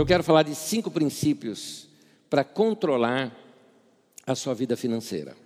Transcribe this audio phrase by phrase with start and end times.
[0.00, 1.86] eu quero falar de cinco princípios
[2.30, 3.36] para controlar
[4.26, 5.36] a sua vida financeira.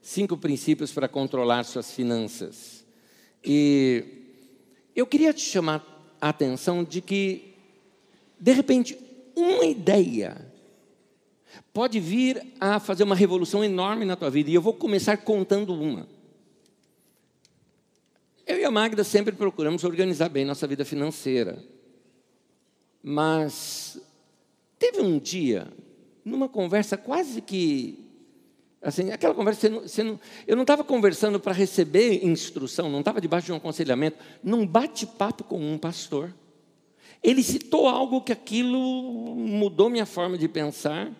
[0.00, 2.84] Cinco princípios para controlar suas finanças.
[3.44, 4.04] E
[4.94, 5.84] eu queria te chamar
[6.20, 7.56] a atenção de que,
[8.38, 8.96] de repente,
[9.34, 10.36] uma ideia
[11.72, 14.48] pode vir a fazer uma revolução enorme na tua vida.
[14.48, 16.06] E eu vou começar contando uma.
[18.46, 21.58] Eu e a Magda sempre procuramos organizar bem nossa vida financeira.
[23.02, 24.00] Mas
[24.78, 25.68] teve um dia,
[26.24, 28.00] numa conversa quase que.
[28.82, 32.98] Assim, aquela conversa, você não, você não, eu não estava conversando para receber instrução, não
[32.98, 36.34] estava debaixo de um aconselhamento, num bate-papo com um pastor.
[37.22, 41.10] Ele citou algo que aquilo mudou minha forma de pensar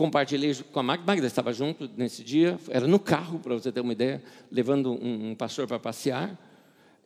[0.00, 3.82] compartilhei com a Magda, Magda estava junto nesse dia, era no carro, para você ter
[3.82, 6.38] uma ideia, levando um, um pastor para passear,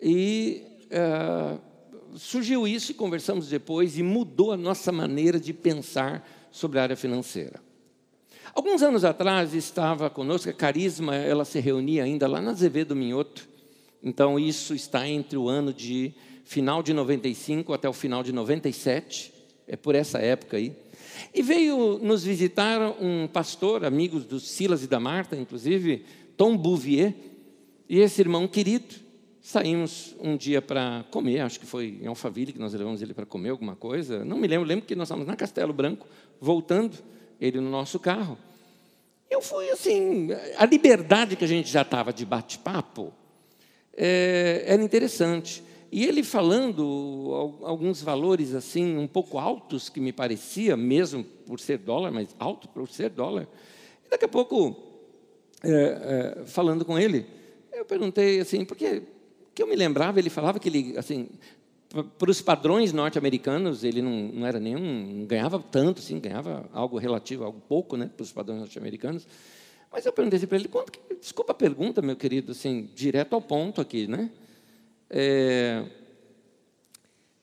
[0.01, 0.63] e
[0.93, 1.61] uh,
[2.15, 6.97] surgiu isso e conversamos depois, e mudou a nossa maneira de pensar sobre a área
[6.97, 7.61] financeira.
[8.55, 13.49] Alguns anos atrás estava conosco, a Carisma, ela se reunia ainda lá na Azevedo Minhoto,
[14.03, 19.33] então isso está entre o ano de final de 95 até o final de 97,
[19.67, 20.77] é por essa época aí.
[21.35, 26.05] E veio nos visitar um pastor, amigos do Silas e da Marta, inclusive,
[26.37, 27.15] Tom Bouvier,
[27.89, 29.04] e esse irmão querido.
[29.47, 33.27] Saímos um dia para comer, acho que foi em Alphaville que nós levamos ele para
[33.27, 34.25] comer alguma coisa.
[34.25, 36.07] Não me lembro, lembro que nós estávamos na Castelo Branco,
[36.41, 36.97] voltando,
[37.39, 38.39] ele no nosso carro.
[39.31, 43.13] Eu fui assim, a liberdade que a gente já estava de bate-papo
[43.95, 45.63] é, era interessante.
[45.93, 51.77] E ele falando alguns valores assim um pouco altos que me parecia, mesmo por ser
[51.77, 53.47] dólar, mas alto por ser dólar.
[54.07, 54.75] E daqui a pouco,
[55.63, 57.27] é, é, falando com ele,
[57.71, 59.14] eu perguntei assim, porque que
[59.63, 61.29] eu me lembrava, ele falava que ele assim
[62.19, 66.99] para os padrões norte-americanos, ele não, não era nenhum, não ganhava tanto, assim, ganhava algo
[66.99, 69.27] relativo, algo pouco, né, para os padrões norte-americanos.
[69.93, 73.35] Mas eu perguntei assim para ele, quanto que, desculpa a pergunta, meu querido, assim, direto
[73.35, 74.29] ao ponto aqui, né?
[75.09, 75.85] É,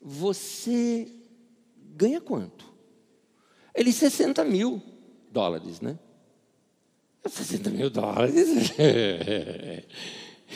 [0.01, 1.07] você
[1.95, 2.65] ganha quanto?
[3.73, 4.81] Ele, 60 mil
[5.31, 5.97] dólares, né?
[7.25, 8.35] 60 mil dólares.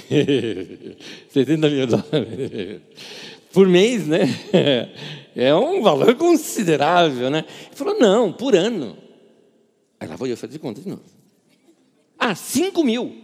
[1.29, 2.81] 60 mil dólares.
[3.51, 4.25] Por mês, né?
[5.35, 7.45] É um valor considerável, né?
[7.67, 8.97] Ele falou, não, por ano.
[9.99, 11.03] Aí lá vou eu fazer conta de novo.
[12.17, 13.15] Ah, 5 mil.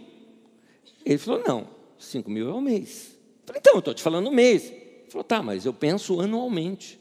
[1.04, 1.68] Ele falou, não,
[1.98, 3.16] 5 mil é o mês.
[3.44, 4.70] Falei, então, eu estou te falando no mês.
[4.70, 6.98] Ele falou, tá, mas eu penso anualmente.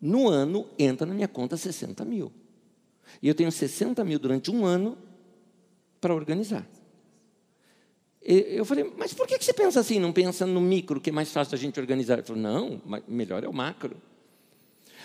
[0.00, 2.32] No ano entra na minha conta 60 mil.
[3.20, 4.96] E eu tenho 60 mil durante um ano
[6.00, 6.68] para organizar.
[8.20, 9.98] Eu falei, mas por que você pensa assim?
[9.98, 12.14] Não pensa no micro, que é mais fácil a gente organizar?
[12.14, 13.96] Ele falou, não, melhor é o macro.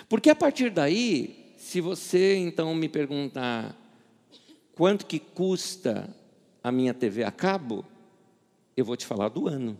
[0.09, 3.77] Porque a partir daí, se você então me perguntar
[4.75, 6.13] quanto que custa
[6.63, 7.85] a minha TV a cabo,
[8.75, 9.77] eu vou te falar do ano.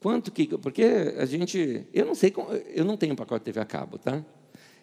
[0.00, 0.46] Quanto que.
[0.58, 0.82] Porque
[1.18, 1.86] a gente.
[1.92, 2.32] Eu não sei.
[2.74, 4.24] Eu não tenho pacote TV a cabo, tá?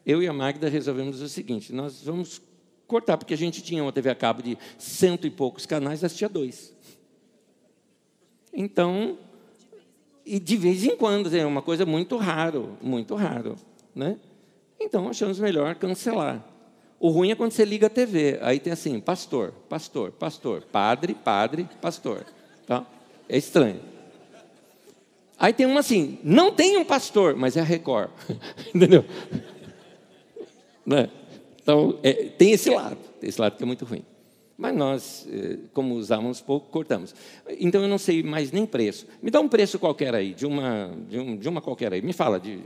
[0.05, 2.41] Eu e a Magda resolvemos o seguinte: nós vamos
[2.87, 6.29] cortar, porque a gente tinha uma TV a cabo de cento e poucos canais, assistia
[6.29, 6.73] dois.
[8.53, 9.17] Então.
[10.25, 13.55] E de vez em quando, é uma coisa muito raro, muito raro,
[13.93, 14.17] né?
[14.79, 16.43] Então achamos melhor cancelar.
[16.99, 21.13] O ruim é quando você liga a TV, aí tem assim, pastor, pastor, pastor, padre,
[21.13, 22.25] padre, pastor.
[22.65, 22.83] Tá?
[23.29, 23.79] É estranho.
[25.37, 28.09] Aí tem uma assim, não tem um pastor, mas é a Record.
[28.73, 29.05] Entendeu?
[30.85, 31.09] né?
[31.65, 34.05] Então, é, tem esse lado, tem esse lado que é muito ruim.
[34.55, 37.15] Mas nós, é, como usávamos pouco, cortamos.
[37.59, 39.07] Então eu não sei mais nem preço.
[39.19, 42.03] Me dá um preço qualquer aí, de uma, de, um, de uma qualquer aí.
[42.03, 42.59] Me fala, de,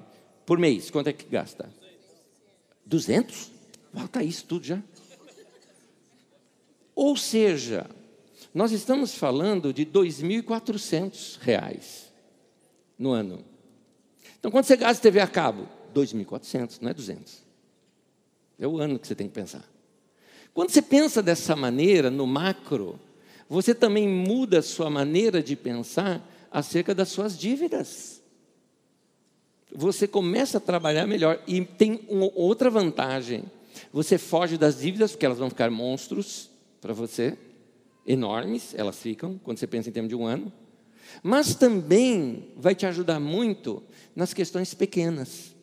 [0.46, 1.70] por mês, quanto é que gasta?
[2.86, 3.50] 200?
[3.94, 4.84] Falta isso tudo já.
[6.94, 7.90] Ou seja,
[8.54, 12.12] nós estamos falando de 2.400 reais
[12.98, 13.46] no ano.
[14.38, 15.70] Então, quando você gasta TV a cabo?
[15.96, 17.49] 2.400, não é 200.
[18.60, 19.64] É o ano que você tem que pensar.
[20.54, 23.00] Quando você pensa dessa maneira, no macro,
[23.48, 26.22] você também muda a sua maneira de pensar
[26.52, 28.22] acerca das suas dívidas.
[29.74, 31.42] Você começa a trabalhar melhor.
[31.48, 33.46] E tem uma outra vantagem.
[33.94, 36.50] Você foge das dívidas, porque elas vão ficar monstros
[36.82, 37.38] para você,
[38.06, 40.52] enormes, elas ficam, quando você pensa em termos de um ano
[41.24, 43.84] mas também vai te ajudar muito
[44.16, 45.56] nas questões pequenas.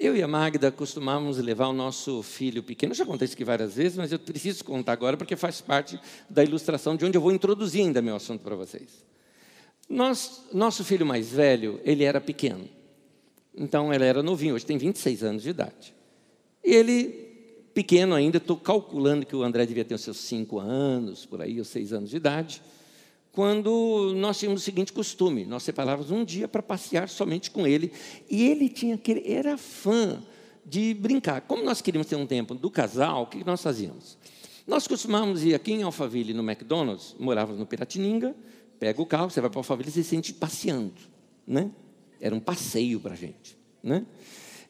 [0.00, 3.74] Eu e a Magda costumávamos levar o nosso filho pequeno, já contei isso aqui várias
[3.74, 7.30] vezes, mas eu preciso contar agora porque faz parte da ilustração de onde eu vou
[7.30, 9.04] introduzir ainda meu assunto para vocês.
[9.88, 12.68] Nós, nosso filho mais velho, ele era pequeno.
[13.54, 15.94] Então, ele era novinho, hoje tem 26 anos de idade.
[16.64, 17.08] E ele,
[17.74, 21.58] pequeno ainda, estou calculando que o André devia ter os seus 5 anos, por aí,
[21.58, 22.62] ou 6 anos de idade,
[23.32, 27.90] quando nós tínhamos o seguinte costume: nós separávamos um dia para passear somente com ele,
[28.30, 30.22] e ele tinha aquele, era fã
[30.64, 31.40] de brincar.
[31.40, 34.16] Como nós queríamos ter um tempo do casal, o que nós fazíamos?
[34.66, 38.36] Nós costumávamos ir aqui em Alphaville, no McDonald's, morávamos no Piratininga,
[38.78, 40.92] pega o carro, você vai para Alphaville e se sente passeando,
[41.46, 41.70] né?
[42.20, 44.06] Era um passeio para a gente, né?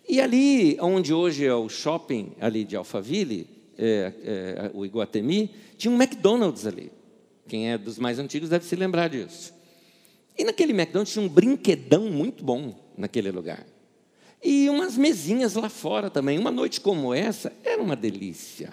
[0.08, 5.92] E ali, onde hoje é o shopping ali de Alphaville, é, é, o Iguatemi, tinha
[5.92, 6.90] um McDonald's ali.
[7.52, 9.52] Quem é dos mais antigos deve se lembrar disso.
[10.38, 13.66] E naquele McDonald's tinha um brinquedão muito bom naquele lugar.
[14.42, 16.38] E umas mesinhas lá fora também.
[16.38, 18.72] Uma noite como essa era uma delícia.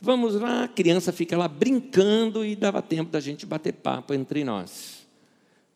[0.00, 4.42] Vamos lá, a criança fica lá brincando e dava tempo da gente bater papo entre
[4.42, 5.06] nós.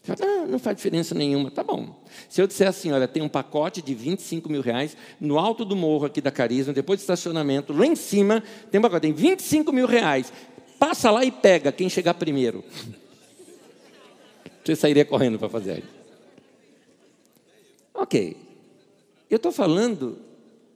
[0.09, 1.51] Ah, não faz diferença nenhuma.
[1.51, 1.95] Tá bom.
[2.29, 5.75] Se eu disser assim, olha, tem um pacote de 25 mil reais no alto do
[5.75, 9.71] morro aqui da Carisma, depois do estacionamento, lá em cima, tem um pacote, tem 25
[9.73, 10.31] mil reais.
[10.79, 12.63] Passa lá e pega quem chegar primeiro.
[14.63, 15.83] Você sairia correndo para fazer.
[17.93, 18.37] Ok.
[19.29, 20.19] Eu estou falando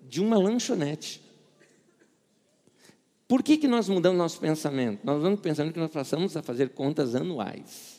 [0.08, 1.22] de uma lanchonete.
[3.28, 5.00] Por que, que nós mudamos nosso pensamento?
[5.06, 7.91] Nós vamos pensando que nós passamos a fazer contas anuais.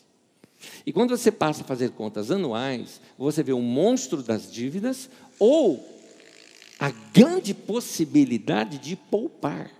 [0.86, 5.84] E quando você passa a fazer contas anuais, você vê o monstro das dívidas ou
[6.78, 9.70] a grande possibilidade de poupar.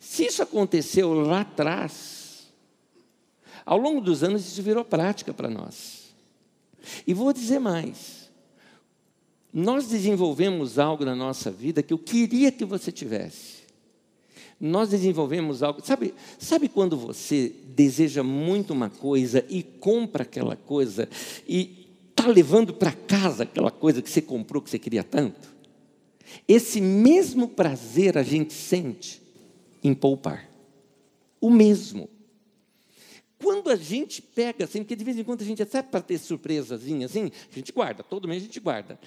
[0.00, 2.52] Se isso aconteceu lá atrás,
[3.64, 6.14] ao longo dos anos, isso virou prática para nós.
[7.06, 8.30] E vou dizer mais:
[9.52, 13.55] nós desenvolvemos algo na nossa vida que eu queria que você tivesse.
[14.58, 15.84] Nós desenvolvemos algo.
[15.84, 21.08] Sabe, sabe quando você deseja muito uma coisa e compra aquela coisa
[21.46, 25.54] e está levando para casa aquela coisa que você comprou, que você queria tanto?
[26.48, 29.22] Esse mesmo prazer a gente sente
[29.82, 30.48] em poupar.
[31.40, 32.08] O mesmo.
[33.38, 36.18] Quando a gente pega, assim, porque de vez em quando a gente, até para ter
[36.18, 38.98] surpresazinha, assim, a gente guarda, todo mês a gente guarda.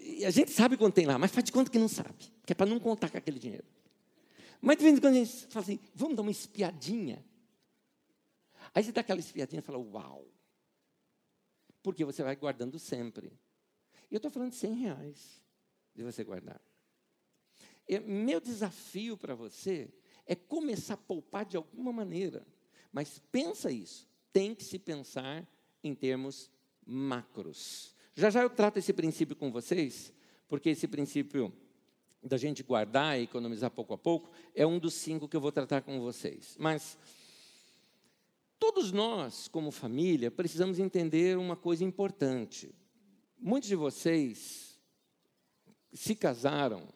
[0.00, 2.14] E a gente sabe quando tem lá, mas faz de conta que não sabe,
[2.46, 3.64] que é para não contar com aquele dinheiro.
[4.60, 7.24] Mas de vez em quando a gente fala assim, vamos dar uma espiadinha.
[8.74, 10.26] Aí você dá aquela espiadinha e fala, uau.
[11.82, 13.32] Porque você vai guardando sempre.
[14.10, 15.42] E eu estou falando de 100 reais
[15.94, 16.60] de você guardar.
[18.06, 19.92] Meu desafio para você
[20.26, 22.46] é começar a poupar de alguma maneira.
[22.92, 25.48] Mas pensa isso, tem que se pensar
[25.82, 26.50] em termos
[26.86, 27.94] macros.
[28.14, 30.12] Já já eu trato esse princípio com vocês,
[30.48, 31.52] porque esse princípio
[32.22, 35.52] da gente guardar e economizar pouco a pouco é um dos cinco que eu vou
[35.52, 36.56] tratar com vocês.
[36.58, 36.98] Mas
[38.58, 42.74] todos nós, como família, precisamos entender uma coisa importante.
[43.38, 44.78] Muitos de vocês
[45.92, 46.86] se casaram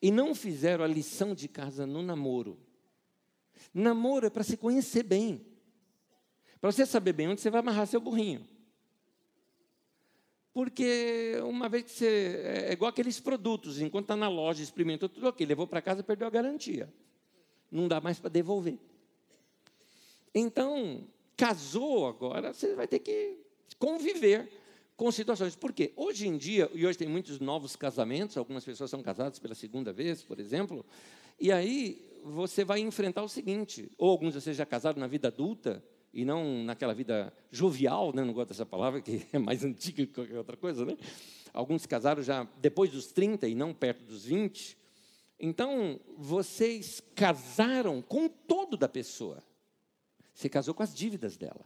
[0.00, 2.58] e não fizeram a lição de casa no namoro.
[3.72, 5.46] Namoro é para se conhecer bem.
[6.60, 8.46] Para você saber bem onde você vai amarrar seu burrinho.
[10.52, 12.42] Porque uma vez que você.
[12.44, 16.02] É, é igual aqueles produtos, enquanto está na loja, experimentou tudo ok, levou para casa,
[16.02, 16.92] perdeu a garantia.
[17.70, 18.78] Não dá mais para devolver.
[20.34, 21.06] Então,
[21.36, 23.38] casou agora, você vai ter que
[23.78, 24.50] conviver
[24.96, 25.56] com situações.
[25.56, 25.92] Por quê?
[25.96, 29.92] Hoje em dia, e hoje tem muitos novos casamentos, algumas pessoas são casadas pela segunda
[29.92, 30.84] vez, por exemplo,
[31.40, 35.28] e aí você vai enfrentar o seguinte: ou alguns de vocês já casaram na vida
[35.28, 35.82] adulta,
[36.12, 38.24] e não naquela vida jovial, né?
[38.24, 40.96] não gosto dessa palavra, que é mais antiga que qualquer outra coisa, né?
[41.52, 44.78] Alguns casaram já depois dos 30 e não perto dos 20.
[45.38, 49.42] Então, vocês casaram com todo da pessoa.
[50.34, 51.64] Você casou com as dívidas dela.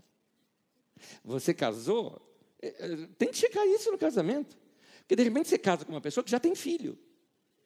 [1.25, 2.21] Você casou,
[2.61, 4.57] é, é, tem que checar isso no casamento.
[5.01, 6.99] Porque de repente você casa com uma pessoa que já tem filho.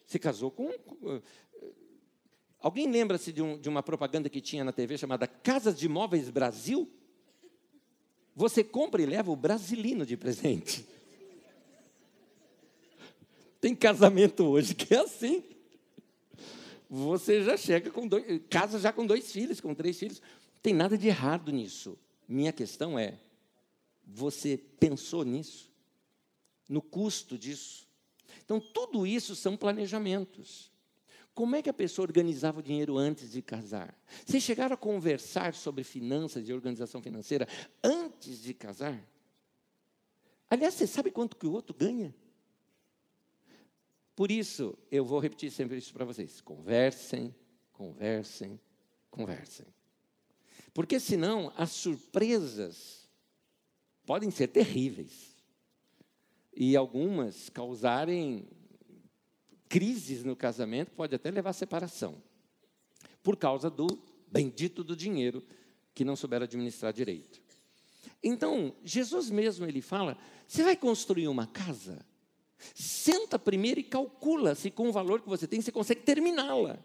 [0.07, 0.69] Você casou com.
[2.61, 6.29] Alguém lembra-se de, um, de uma propaganda que tinha na TV chamada Casas de Móveis
[6.29, 6.91] Brasil?
[8.37, 10.87] Você compra e leva o brasilino de presente.
[13.61, 15.45] Tem casamento hoje que é assim.
[16.89, 20.21] Você já chega com dois, casa já com dois filhos, com três filhos.
[20.21, 21.99] Não tem nada de errado nisso.
[22.29, 23.19] Minha questão é:
[24.05, 25.71] você pensou nisso?
[26.69, 27.89] No custo disso?
[28.45, 30.71] Então, tudo isso são planejamentos.
[31.35, 33.97] Como é que a pessoa organizava o dinheiro antes de casar?
[34.27, 37.47] Vocês chegaram a conversar sobre finanças e organização financeira
[37.83, 39.03] antes de casar?
[40.49, 42.15] Aliás, você sabe quanto que o outro ganha?
[44.17, 47.35] Por isso, eu vou repetir sempre isso para vocês: conversem,
[47.73, 48.61] conversem,
[49.11, 49.67] conversem.
[50.75, 53.09] Porque senão as surpresas
[54.05, 55.37] podem ser terríveis
[56.55, 58.47] e algumas causarem
[59.71, 62.21] crises no casamento, pode até levar à separação,
[63.23, 63.87] por causa do
[64.27, 65.43] bendito do dinheiro
[65.95, 67.41] que não souberam administrar direito.
[68.23, 72.05] Então, Jesus mesmo ele fala: você vai construir uma casa?
[72.75, 76.79] Senta primeiro e calcula se com o valor que você tem você consegue terminá-la.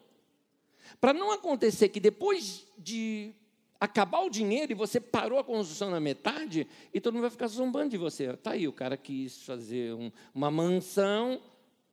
[1.02, 3.34] Para não acontecer que depois de
[3.80, 7.48] acabar o dinheiro e você parou a construção na metade e todo mundo vai ficar
[7.48, 8.32] zombando de você.
[8.32, 11.42] Está aí, o cara quis fazer um, uma mansão,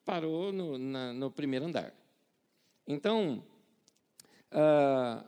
[0.05, 1.95] parou no, na, no primeiro andar.
[2.87, 3.45] Então,
[4.51, 5.27] uh,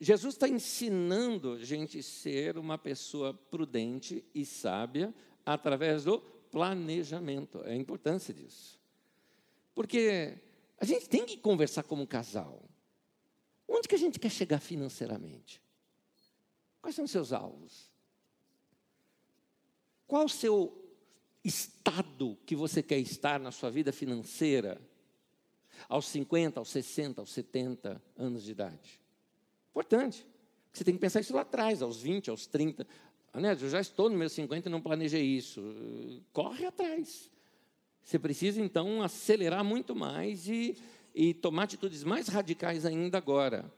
[0.00, 5.14] Jesus está ensinando a gente ser uma pessoa prudente e sábia
[5.44, 8.78] através do planejamento, é a importância disso.
[9.74, 10.38] Porque
[10.78, 12.62] a gente tem que conversar como casal.
[13.66, 15.62] Onde que a gente quer chegar financeiramente?
[16.80, 17.90] Quais são os seus alvos?
[20.06, 20.81] Qual o seu
[21.44, 24.80] estado que você quer estar na sua vida financeira
[25.88, 29.00] aos 50, aos 60, aos 70 anos de idade?
[29.70, 30.26] Importante.
[30.72, 32.86] Você tem que pensar isso lá atrás, aos 20, aos 30,
[33.32, 36.22] Anésio, eu já estou no meu 50 e não planejei isso.
[36.32, 37.30] Corre atrás.
[38.04, 40.76] Você precisa, então, acelerar muito mais e,
[41.14, 43.72] e tomar atitudes mais radicais ainda agora.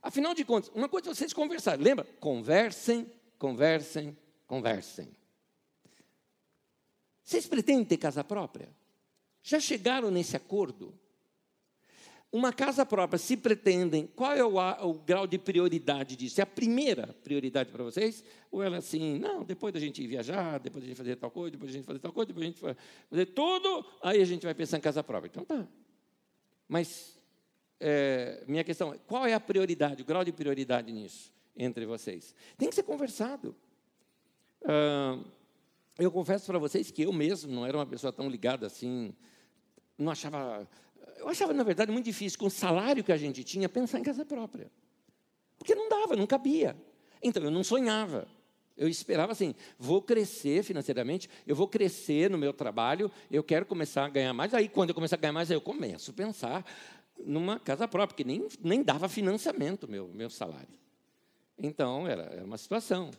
[0.00, 1.84] Afinal de contas, uma coisa é vocês conversarem.
[1.84, 2.06] Lembra?
[2.20, 5.08] Conversem, conversem, conversem.
[7.26, 8.68] Vocês pretendem ter casa própria?
[9.42, 10.94] Já chegaram nesse acordo?
[12.30, 14.56] Uma casa própria, se pretendem, qual é o,
[14.88, 16.40] o, grau de prioridade disso?
[16.40, 18.22] É a primeira prioridade para vocês?
[18.50, 21.50] Ou ela é assim, não, depois da gente viajar, depois da gente fazer tal coisa,
[21.50, 22.76] depois da gente fazer tal coisa, depois da gente
[23.10, 25.28] fazer tudo, aí a gente vai pensar em casa própria.
[25.28, 25.66] Então tá.
[26.68, 27.18] Mas
[27.80, 32.34] é, minha questão é, qual é a prioridade, o grau de prioridade nisso entre vocês?
[32.56, 33.56] Tem que ser conversado.
[34.64, 35.18] Ah,
[35.98, 39.14] eu confesso para vocês que eu mesmo não era uma pessoa tão ligada assim,
[39.98, 40.68] não achava
[41.18, 44.02] eu achava, na verdade, muito difícil, com o salário que a gente tinha, pensar em
[44.02, 44.70] casa própria.
[45.58, 46.76] Porque não dava, não cabia.
[47.22, 48.28] Então, eu não sonhava.
[48.76, 54.04] Eu esperava assim, vou crescer financeiramente, eu vou crescer no meu trabalho, eu quero começar
[54.04, 54.52] a ganhar mais.
[54.52, 56.64] Aí, quando eu começar a ganhar mais, eu começo a pensar
[57.18, 60.78] numa casa própria, porque nem, nem dava financiamento meu meu salário.
[61.58, 63.10] Então, era, era uma situação.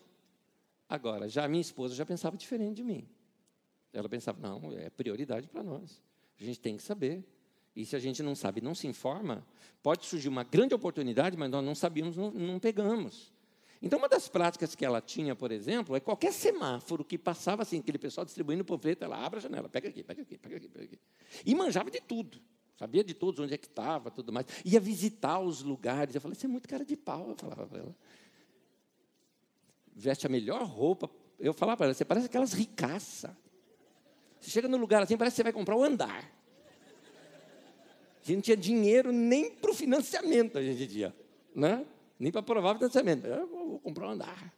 [0.89, 3.07] Agora, já a minha esposa já pensava diferente de mim.
[3.91, 6.01] Ela pensava, não, é prioridade para nós.
[6.39, 7.25] A gente tem que saber.
[7.75, 9.45] E se a gente não sabe, não se informa,
[9.83, 13.31] pode surgir uma grande oportunidade, mas nós não sabíamos, não, não pegamos.
[13.81, 17.79] Então, uma das práticas que ela tinha, por exemplo, é qualquer semáforo que passava assim,
[17.79, 20.85] aquele pessoal distribuindo panfleto, ela abre a janela, pega aqui, pega aqui, pega aqui, pega
[20.85, 20.99] aqui.
[21.45, 22.41] E manjava de tudo.
[22.75, 24.45] Sabia de todos onde é que estava, tudo mais.
[24.63, 26.13] Ia visitar os lugares.
[26.13, 27.95] Eu falei, você é muito cara de pau, eu falava para ela.
[29.99, 31.09] Veste a melhor roupa.
[31.39, 33.31] Eu falava para ela, você parece aquelas ricaças.
[34.39, 36.31] Você chega no lugar assim, parece que você vai comprar o andar.
[38.21, 41.15] A gente não tinha dinheiro nem para o financiamento, a gente tinha.
[41.55, 41.83] Né?
[42.19, 43.25] Nem para provar o financiamento.
[43.25, 44.53] Eu vou comprar um andar.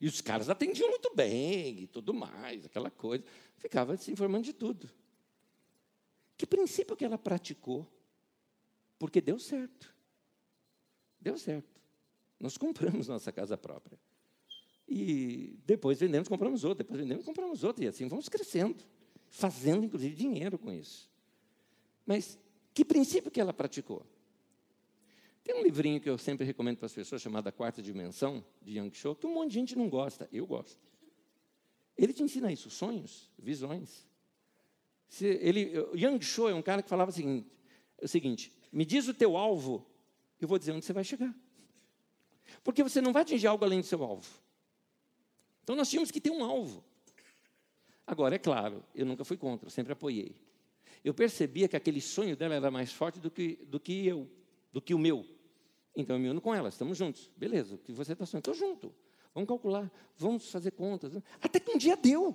[0.00, 3.24] E os caras atendiam muito bem e tudo mais, aquela coisa.
[3.56, 4.88] Ficava se informando de tudo.
[6.36, 7.84] Que princípio que ela praticou?
[8.96, 9.92] Porque deu certo.
[11.20, 11.80] Deu certo.
[12.38, 13.98] Nós compramos nossa casa própria.
[14.88, 16.82] E depois vendemos, compramos outra.
[16.82, 17.84] Depois vendemos, compramos outra.
[17.84, 18.82] E assim vamos crescendo.
[19.28, 21.10] Fazendo, inclusive, dinheiro com isso.
[22.06, 22.38] Mas
[22.72, 24.06] que princípio que ela praticou?
[25.44, 28.78] Tem um livrinho que eu sempre recomendo para as pessoas, chamado A Quarta Dimensão, de
[28.78, 30.28] Yang Cho, que um monte de gente não gosta.
[30.32, 30.78] Eu gosto.
[31.96, 34.06] Ele te ensina isso, sonhos, visões.
[35.08, 37.50] Se ele, Yang Cho é um cara que falava o seguinte,
[38.00, 39.86] o seguinte: me diz o teu alvo,
[40.40, 41.34] eu vou dizer onde você vai chegar.
[42.62, 44.28] Porque você não vai atingir algo além do seu alvo.
[45.68, 46.82] Então nós tínhamos que ter um alvo.
[48.06, 50.34] Agora, é claro, eu nunca fui contra, sempre apoiei.
[51.04, 54.26] Eu percebia que aquele sonho dela era mais forte do que, do que eu,
[54.72, 55.26] do que o meu.
[55.94, 57.30] Então eu me uno com ela, estamos juntos.
[57.36, 58.50] Beleza, o que você está sonhando?
[58.50, 58.94] Estou junto.
[59.34, 61.12] Vamos calcular, vamos fazer contas.
[61.38, 62.34] Até que um dia deu.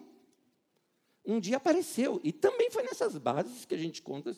[1.26, 2.22] Um dia apareceu.
[2.24, 4.32] E também foi nessas bases que a gente conta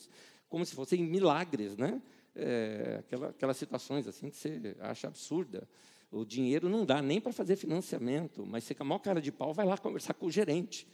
[0.48, 2.02] como se fossem milagres, né?
[2.34, 5.68] É, aquela, aquelas situações assim que você acha absurda.
[6.12, 9.32] O dinheiro não dá nem para fazer financiamento, mas você com a maior cara de
[9.32, 10.88] pau vai lá conversar com o gerente.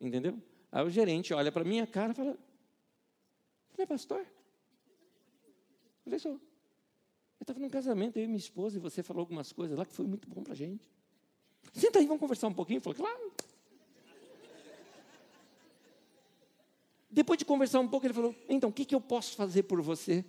[0.00, 0.38] Entendeu?
[0.70, 4.26] Aí o gerente olha para a minha cara e fala: Você não é pastor?
[6.04, 6.32] Falei: Sou.
[6.32, 9.92] Eu estava num casamento, eu e minha esposa, e você falou algumas coisas lá que
[9.92, 10.90] foi muito bom para a gente.
[11.72, 12.80] Senta aí, vamos conversar um pouquinho.
[12.80, 13.32] Falei: Claro.
[17.10, 19.80] Depois de conversar um pouco, ele falou: Então, o que, que eu posso fazer por
[19.80, 20.24] você?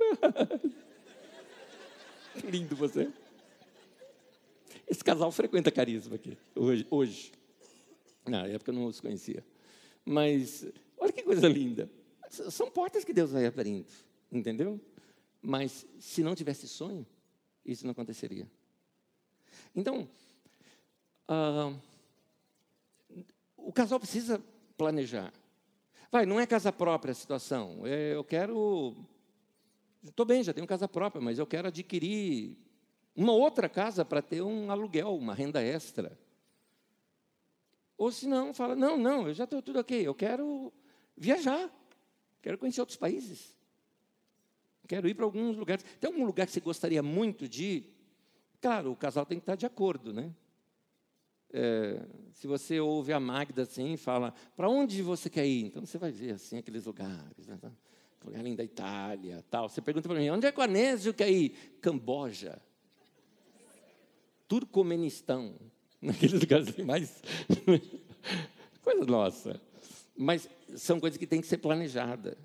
[2.44, 3.10] Lindo você.
[4.90, 6.84] Esse casal frequenta carisma aqui, hoje.
[6.90, 7.32] hoje.
[8.26, 9.46] Na época eu não os conhecia.
[10.04, 10.66] Mas,
[10.98, 11.88] olha que coisa linda.
[12.28, 13.86] São portas que Deus vai abrindo,
[14.32, 14.80] entendeu?
[15.40, 17.06] Mas, se não tivesse sonho,
[17.64, 18.50] isso não aconteceria.
[19.76, 20.08] Então,
[21.28, 21.78] uh,
[23.56, 24.42] o casal precisa
[24.76, 25.32] planejar.
[26.10, 27.86] Vai, não é casa própria a situação.
[27.86, 28.96] É, eu quero.
[30.02, 32.58] Estou bem, já tenho casa própria, mas eu quero adquirir
[33.14, 36.18] uma outra casa para ter um aluguel, uma renda extra.
[37.96, 40.72] Ou se não, fala: não, não, eu já estou tudo ok, eu quero
[41.16, 41.70] viajar,
[42.40, 43.54] quero conhecer outros países,
[44.88, 45.84] quero ir para alguns lugares.
[46.00, 47.96] Tem algum lugar que você gostaria muito de ir?
[48.60, 50.34] Claro, o casal tem que estar de acordo, né?
[51.52, 55.66] É, se você ouve a Magda assim, fala, para onde você quer ir?
[55.66, 57.58] Então você vai ver assim aqueles lugares, né?
[58.24, 59.68] lugar além da Itália, tal.
[59.68, 61.50] Você pergunta para mim, onde é que o Anésio quer ir?
[61.80, 62.60] Camboja,
[64.50, 65.54] Turcomenistão,
[66.02, 67.22] naqueles lugares mais
[68.82, 69.60] coisa nossa.
[70.16, 72.36] Mas são coisas que têm que ser planejadas.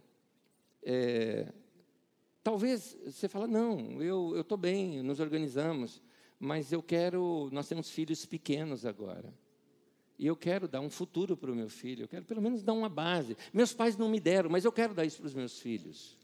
[0.83, 1.51] É,
[2.43, 6.01] talvez você fala, não, eu estou bem, nos organizamos
[6.39, 7.49] mas eu quero.
[7.51, 9.33] Nós temos filhos pequenos agora.
[10.17, 12.71] E eu quero dar um futuro para o meu filho, eu quero pelo menos dar
[12.71, 13.35] uma base.
[13.53, 16.17] Meus pais não me deram, mas eu quero dar isso para os meus filhos.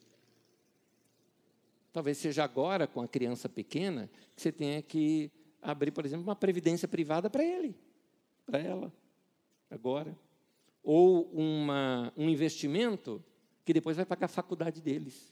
[1.92, 5.30] Talvez seja agora, com a criança pequena, que você tenha que
[5.62, 7.76] abrir, por exemplo, uma previdência privada para ele,
[8.46, 8.94] para ela,
[9.70, 10.18] agora.
[10.84, 13.24] Ou uma, um investimento
[13.64, 15.32] que depois vai pagar a faculdade deles.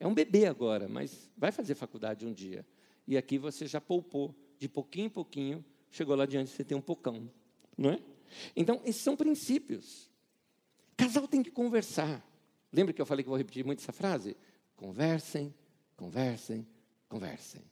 [0.00, 2.66] É um bebê agora, mas vai fazer faculdade um dia.
[3.06, 6.80] E aqui você já poupou, de pouquinho em pouquinho, chegou lá adiante, você tem um
[6.80, 7.30] pocão.
[7.78, 8.00] Não é?
[8.56, 10.10] Então, esses são princípios.
[10.96, 12.24] Casal tem que conversar.
[12.72, 14.36] Lembra que eu falei que vou repetir muito essa frase?
[14.76, 15.54] Conversem,
[15.96, 16.66] conversem,
[17.08, 17.62] conversem.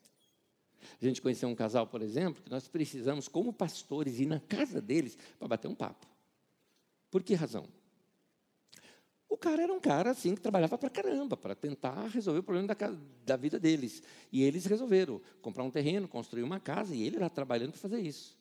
[1.01, 4.81] A gente conheceu um casal, por exemplo, que nós precisamos, como pastores, ir na casa
[4.81, 6.07] deles para bater um papo.
[7.11, 7.67] Por que razão?
[9.29, 12.67] O cara era um cara assim que trabalhava para caramba, para tentar resolver o problema
[12.67, 14.03] da, da vida deles.
[14.33, 18.01] E eles resolveram comprar um terreno, construir uma casa, e ele era trabalhando para fazer
[18.01, 18.37] isso.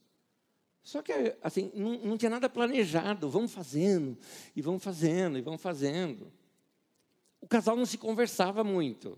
[0.81, 4.17] Só que, assim, não, não tinha nada planejado, vão fazendo,
[4.55, 6.31] e vão fazendo, e vão fazendo.
[7.39, 9.17] O casal não se conversava muito.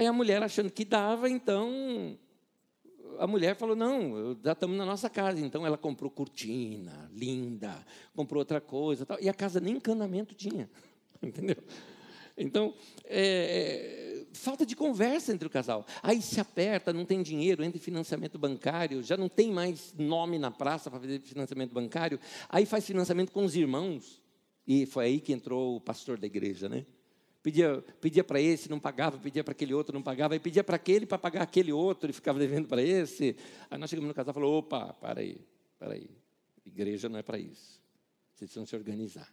[0.00, 2.18] Aí a mulher, achando que dava, então
[3.18, 5.38] a mulher falou: não, já estamos na nossa casa.
[5.38, 7.84] Então ela comprou cortina, linda,
[8.16, 9.04] comprou outra coisa.
[9.04, 10.70] Tal, e a casa nem encanamento tinha.
[11.22, 11.58] Entendeu?
[12.34, 12.72] Então,
[13.04, 15.84] é, falta de conversa entre o casal.
[16.02, 20.38] Aí se aperta, não tem dinheiro, entra em financiamento bancário, já não tem mais nome
[20.38, 22.18] na praça para fazer financiamento bancário.
[22.48, 24.22] Aí faz financiamento com os irmãos.
[24.66, 26.86] E foi aí que entrou o pastor da igreja, né?
[27.42, 30.76] Pedia, pedia para esse, não pagava, pedia para aquele outro, não pagava, aí pedia para
[30.76, 33.34] aquele para pagar aquele outro e ficava devendo para esse.
[33.70, 35.40] Aí nós chegamos no casal e falou: opa, para aí,
[35.78, 36.10] para aí.
[36.66, 37.80] Igreja não é para isso.
[38.34, 39.32] Vocês precisam se organizar.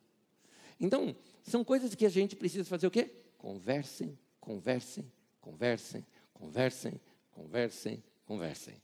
[0.79, 3.11] Então, são coisas que a gente precisa fazer o quê?
[3.37, 8.75] Conversem, conversem, conversem, conversem, conversem, conversem.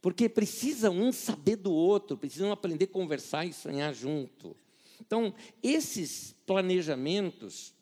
[0.00, 4.56] Porque precisam um saber do outro, precisam aprender a conversar e sonhar junto.
[5.00, 7.74] Então, esses planejamentos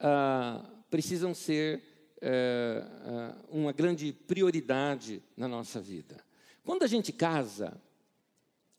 [0.00, 1.82] ah, precisam ser
[2.22, 6.16] ah, uma grande prioridade na nossa vida.
[6.64, 7.80] Quando a gente casa,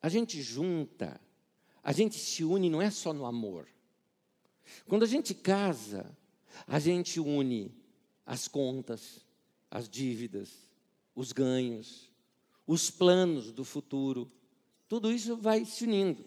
[0.02, 1.20] a gente junta,
[1.84, 3.68] a gente se une, não é só no amor.
[4.88, 6.06] Quando a gente casa,
[6.68, 7.74] a gente une
[8.26, 9.26] as contas,
[9.72, 10.52] as dívidas,
[11.16, 12.12] os ganhos,
[12.68, 14.32] os planos do futuro.
[14.88, 16.24] Tudo isso vai se unindo.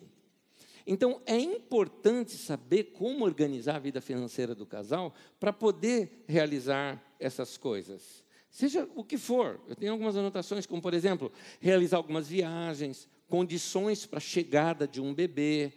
[0.86, 7.56] Então, é importante saber como organizar a vida financeira do casal para poder realizar essas
[7.56, 8.24] coisas.
[8.50, 14.04] Seja o que for, eu tenho algumas anotações, como, por exemplo, realizar algumas viagens, condições
[14.04, 15.72] para a chegada de um bebê,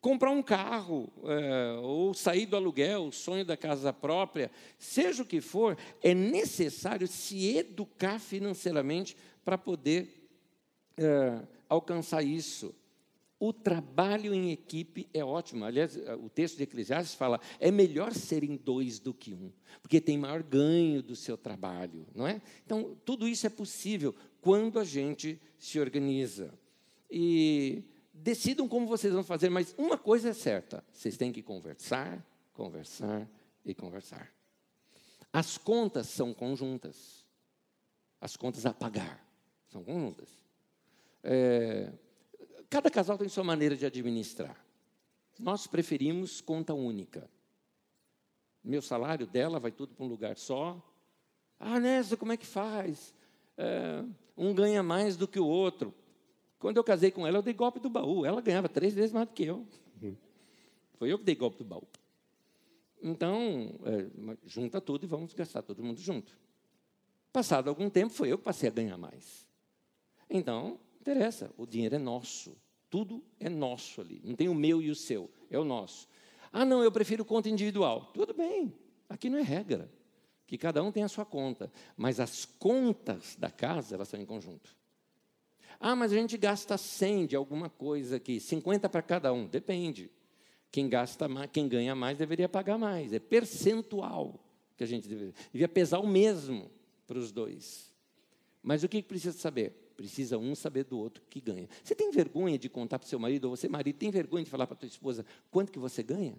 [0.00, 5.26] comprar um carro, é, ou sair do aluguel, o sonho da casa própria, seja o
[5.26, 10.28] que for, é necessário se educar financeiramente para poder
[10.98, 12.74] é, alcançar isso.
[13.44, 15.66] O trabalho em equipe é ótimo.
[15.66, 19.52] Aliás, o texto de Eclesiastes fala: é melhor serem dois do que um,
[19.82, 22.40] porque tem maior ganho do seu trabalho, não é?
[22.64, 26.58] Então, tudo isso é possível quando a gente se organiza.
[27.10, 32.26] E decidam como vocês vão fazer, mas uma coisa é certa: vocês têm que conversar,
[32.54, 33.28] conversar
[33.62, 34.32] e conversar.
[35.30, 37.26] As contas são conjuntas.
[38.22, 39.22] As contas a pagar
[39.68, 40.30] são conjuntas.
[41.22, 41.92] É,
[42.68, 44.56] Cada casal tem sua maneira de administrar.
[45.38, 47.28] Nós preferimos conta única.
[48.62, 50.82] Meu salário dela vai tudo para um lugar só.
[51.58, 53.14] Ah, Nessa, como é que faz?
[53.56, 54.04] É,
[54.36, 55.94] um ganha mais do que o outro.
[56.58, 58.24] Quando eu casei com ela, eu dei golpe do baú.
[58.24, 59.66] Ela ganhava três vezes mais do que eu.
[60.94, 61.86] Foi eu que dei golpe do baú.
[63.02, 66.38] Então, é, junta tudo e vamos gastar todo mundo junto.
[67.32, 69.46] Passado algum tempo, foi eu que passei a ganhar mais.
[70.30, 72.56] Então, interessa, o dinheiro é nosso.
[72.88, 74.20] Tudo é nosso ali.
[74.24, 76.08] Não tem o meu e o seu, é o nosso.
[76.50, 78.10] Ah, não, eu prefiro conta individual.
[78.14, 78.72] Tudo bem,
[79.08, 79.90] aqui não é regra.
[80.46, 81.70] Que cada um tem a sua conta.
[81.96, 84.74] Mas as contas da casa, elas são em conjunto.
[85.80, 89.46] Ah, mas a gente gasta 100 de alguma coisa aqui, 50 para cada um.
[89.46, 90.10] Depende.
[90.70, 93.12] Quem gasta mais, quem ganha mais deveria pagar mais.
[93.12, 94.40] É percentual
[94.76, 95.34] que a gente deveria.
[95.52, 96.70] Devia pesar o mesmo
[97.06, 97.92] para os dois.
[98.62, 99.83] Mas o que precisa saber?
[99.96, 101.68] Precisa um saber do outro que ganha.
[101.82, 104.50] Você tem vergonha de contar para o seu marido, ou você, marido, tem vergonha de
[104.50, 106.34] falar para a tua esposa quanto que você ganha?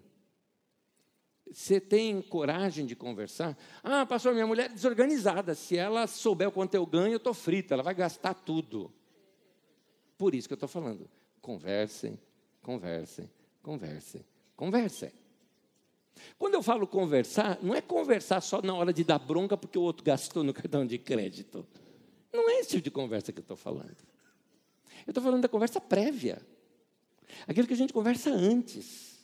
[1.50, 3.56] Você tem coragem de conversar?
[3.82, 5.54] Ah, pastor, minha mulher é desorganizada.
[5.54, 8.92] Se ela souber o quanto eu ganho, eu estou frita, ela vai gastar tudo.
[10.18, 11.08] Por isso que eu estou falando.
[11.40, 12.18] Conversem,
[12.62, 13.30] conversem,
[13.62, 14.24] conversem,
[14.56, 15.12] conversem.
[16.38, 19.82] Quando eu falo conversar, não é conversar só na hora de dar bronca porque o
[19.82, 21.66] outro gastou no cartão de crédito.
[22.36, 23.96] Não é esse tipo de conversa que eu estou falando.
[25.06, 26.40] Eu estou falando da conversa prévia.
[27.46, 29.16] Aquilo que a gente conversa antes.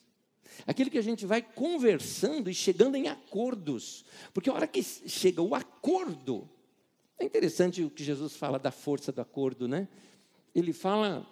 [0.67, 4.05] Aquilo que a gente vai conversando e chegando em acordos.
[4.33, 6.49] Porque a hora que chega o acordo,
[7.19, 9.89] é interessante o que Jesus fala da força do acordo, né?
[10.55, 11.27] Ele fala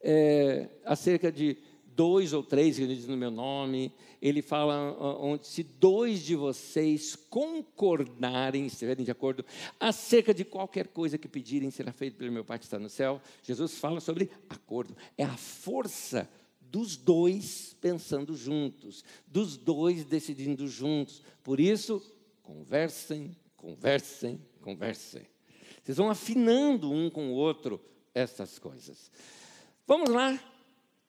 [0.00, 1.58] é, acerca de
[1.98, 3.92] dois ou três reunidos no meu nome.
[4.22, 9.44] Ele fala onde se dois de vocês concordarem, estiverem de acordo,
[9.80, 13.20] acerca de qualquer coisa que pedirem, será feito pelo meu Pai que está no céu.
[13.42, 14.96] Jesus fala sobre acordo.
[15.16, 16.30] É a força
[16.60, 21.20] dos dois pensando juntos, dos dois decidindo juntos.
[21.42, 22.00] Por isso,
[22.44, 25.26] conversem, conversem, conversem.
[25.82, 27.80] Vocês vão afinando um com o outro
[28.14, 29.10] essas coisas.
[29.86, 30.38] Vamos lá,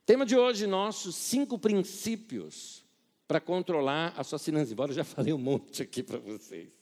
[0.09, 2.83] Tema de hoje nosso, cinco princípios
[3.27, 4.71] para controlar as suas finanças.
[4.71, 6.73] Embora eu já falei um monte aqui para vocês.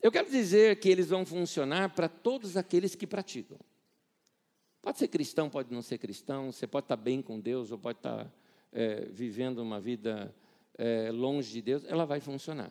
[0.00, 3.58] Eu quero dizer que eles vão funcionar para todos aqueles que praticam.
[4.80, 7.98] Pode ser cristão, pode não ser cristão, você pode estar bem com Deus ou pode
[7.98, 8.32] estar
[8.70, 10.32] é, vivendo uma vida
[10.78, 12.70] é, longe de Deus, ela vai funcionar.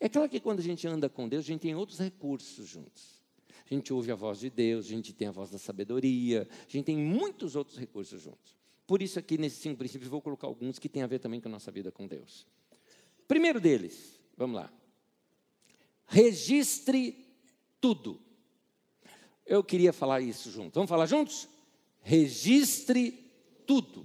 [0.00, 3.21] É claro que quando a gente anda com Deus, a gente tem outros recursos juntos.
[3.70, 6.70] A gente ouve a voz de Deus, a gente tem a voz da sabedoria, a
[6.70, 8.56] gente tem muitos outros recursos juntos.
[8.86, 11.48] Por isso, aqui nesses cinco princípios, vou colocar alguns que têm a ver também com
[11.48, 12.46] a nossa vida com Deus.
[13.26, 14.72] Primeiro deles, vamos lá.
[16.06, 17.26] Registre
[17.80, 18.20] tudo.
[19.46, 20.74] Eu queria falar isso junto.
[20.74, 21.48] Vamos falar juntos?
[22.00, 23.32] Registre
[23.66, 24.04] tudo.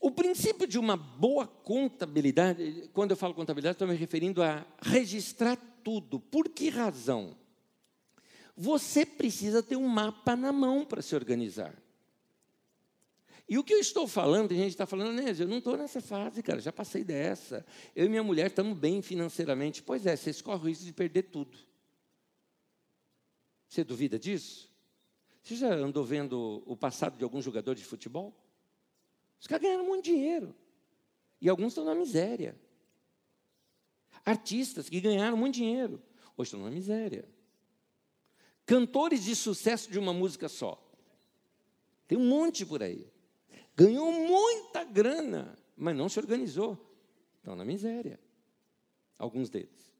[0.00, 5.56] O princípio de uma boa contabilidade, quando eu falo contabilidade, estou me referindo a registrar
[5.82, 6.20] tudo.
[6.20, 7.36] Por que razão?
[8.56, 11.76] Você precisa ter um mapa na mão para se organizar.
[13.48, 16.00] E o que eu estou falando, a gente está falando, né, eu não estou nessa
[16.00, 17.64] fase, cara, já passei dessa.
[17.96, 19.82] Eu e minha mulher estamos bem financeiramente.
[19.82, 21.58] Pois é, você escorre o risco de perder tudo.
[23.66, 24.70] Você duvida disso?
[25.42, 28.36] Você já andou vendo o passado de algum jogador de futebol?
[29.40, 30.54] Os caras ganharam muito dinheiro.
[31.40, 32.58] E alguns estão na miséria.
[34.24, 36.02] Artistas que ganharam muito dinheiro,
[36.36, 37.28] hoje estão na miséria.
[38.66, 40.84] Cantores de sucesso de uma música só.
[42.06, 43.10] Tem um monte por aí.
[43.74, 46.76] Ganhou muita grana, mas não se organizou.
[47.38, 48.20] Estão na miséria.
[49.18, 49.92] Alguns deles.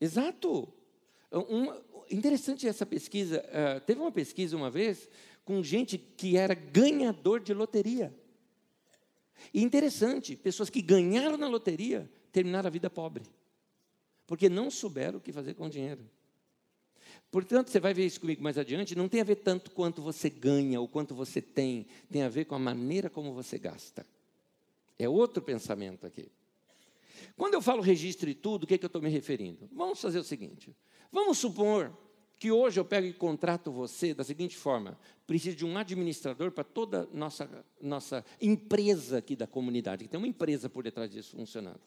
[0.00, 0.72] Exato.
[1.30, 3.44] Uma, interessante essa pesquisa.
[3.46, 5.08] Uh, teve uma pesquisa uma vez
[5.46, 8.12] com gente que era ganhador de loteria.
[9.54, 13.22] E interessante, pessoas que ganharam na loteria terminaram a vida pobre,
[14.26, 16.04] porque não souberam o que fazer com o dinheiro.
[17.30, 20.28] Portanto, você vai ver isso comigo mais adiante, não tem a ver tanto quanto você
[20.28, 24.04] ganha ou quanto você tem, tem a ver com a maneira como você gasta.
[24.98, 26.28] É outro pensamento aqui.
[27.36, 29.68] Quando eu falo registre tudo, o que, é que eu estou me referindo?
[29.72, 30.74] Vamos fazer o seguinte:
[31.12, 31.96] vamos supor
[32.38, 36.64] que hoje eu pego e contrato você da seguinte forma: preciso de um administrador para
[36.64, 37.48] toda nossa
[37.80, 41.80] nossa empresa aqui da comunidade, que tem uma empresa por detrás disso funcionando,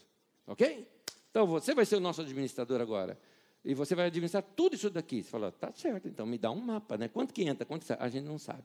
[0.47, 0.87] ok?
[1.29, 3.19] Então você vai ser o nosso administrador agora
[3.63, 5.21] e você vai administrar tudo isso daqui.
[5.21, 7.07] Você fala, tá certo, então me dá um mapa, né?
[7.07, 7.97] Quanto que entra, quanto que sai?
[7.99, 8.63] A gente não sabe.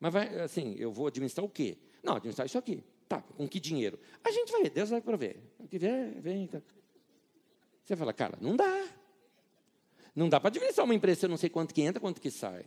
[0.00, 1.78] Mas vai assim, eu vou administrar o quê?
[2.02, 2.82] Não, administrar isso aqui.
[3.08, 3.98] Tá, com que dinheiro?
[4.24, 5.36] A gente vai, Deus vai prover.
[5.58, 6.46] O que vier, vem.
[6.46, 6.62] Tá.
[7.84, 8.88] Você fala, cara, não dá.
[10.14, 12.64] Não dá para administrar uma empresa, eu não sei quanto que entra, quanto que sai.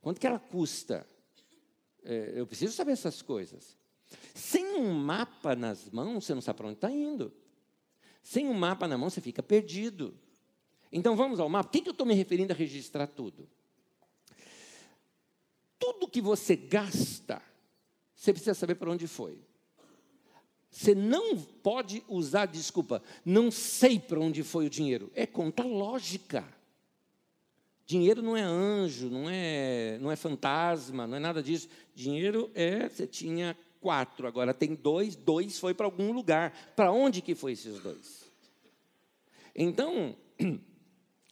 [0.00, 1.06] Quanto que ela custa.
[2.04, 3.76] É, eu preciso saber essas coisas.
[4.34, 7.32] Sem um mapa nas mãos, você não sabe para onde está indo.
[8.22, 10.14] Sem um mapa na mão, você fica perdido.
[10.92, 11.68] Então vamos ao mapa.
[11.68, 13.48] O que, que eu estou me referindo a registrar tudo?
[15.78, 17.42] Tudo que você gasta,
[18.14, 19.38] você precisa saber para onde foi.
[20.70, 25.10] Você não pode usar desculpa, não sei para onde foi o dinheiro.
[25.14, 26.44] É conta lógica.
[27.86, 31.68] Dinheiro não é anjo, não é, não é fantasma, não é nada disso.
[31.94, 36.72] Dinheiro é, você tinha quatro, agora tem dois, dois foi para algum lugar.
[36.74, 38.24] Para onde que foi esses dois?
[39.54, 40.16] Então,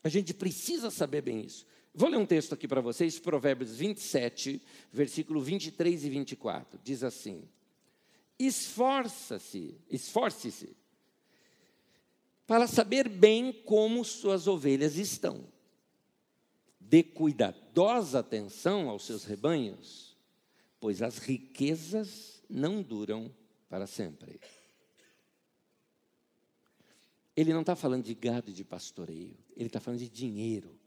[0.05, 1.67] a gente precisa saber bem isso.
[1.95, 4.61] Vou ler um texto aqui para vocês, Provérbios 27,
[4.93, 6.81] versículo 23 e 24.
[6.83, 7.49] Diz assim:
[8.39, 10.77] esforça-se, esforce-se
[12.47, 15.47] para saber bem como suas ovelhas estão.
[16.93, 20.15] Dê cuidadosa atenção aos seus rebanhos,
[20.79, 23.35] pois as riquezas não duram
[23.67, 24.39] para sempre.
[27.35, 30.79] Ele não está falando de gado e de pastoreio, ele está falando de dinheiro.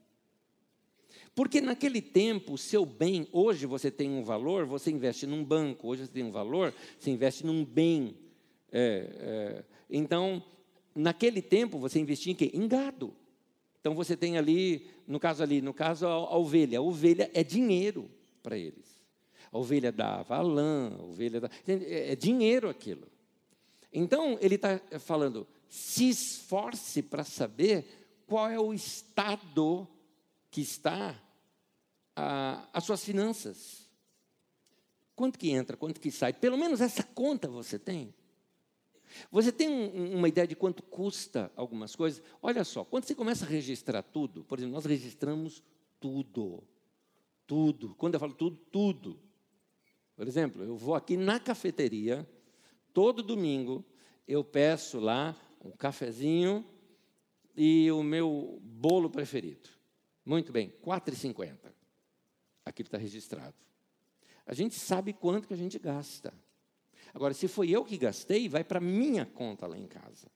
[1.34, 5.88] Porque naquele tempo, o seu bem, hoje você tem um valor, você investe num banco,
[5.88, 8.16] hoje você tem um valor, você investe num bem.
[8.70, 10.40] É, é, então,
[10.94, 12.52] naquele tempo, você investia em quê?
[12.54, 13.12] Em gado.
[13.80, 18.10] Então você tem ali, no caso ali, no caso a, ovelha, a ovelha é dinheiro
[18.42, 18.96] para eles.
[19.52, 23.06] A ovelha dava a lã, a ovelha dava, é, é dinheiro aquilo.
[23.92, 27.86] Então ele está falando, se esforce para saber
[28.26, 29.86] qual é o estado
[30.50, 31.14] que está
[32.14, 33.86] a, as suas finanças.
[35.14, 36.32] Quanto que entra, quanto que sai?
[36.32, 38.12] Pelo menos essa conta você tem.
[39.30, 42.22] Você tem um, uma ideia de quanto custa algumas coisas?
[42.42, 45.62] Olha só, quando você começa a registrar tudo, por exemplo, nós registramos
[46.00, 46.62] tudo.
[47.46, 47.94] Tudo.
[47.94, 49.20] Quando eu falo tudo, tudo.
[50.14, 52.28] Por exemplo, eu vou aqui na cafeteria,
[52.92, 53.84] todo domingo,
[54.26, 56.64] eu peço lá um cafezinho
[57.54, 59.68] e o meu bolo preferido.
[60.24, 61.76] Muito bem, R$ 4,50
[62.66, 63.54] aquilo está registrado.
[64.44, 66.34] A gente sabe quanto que a gente gasta.
[67.16, 70.30] Agora, se foi eu que gastei, vai para minha conta lá em casa.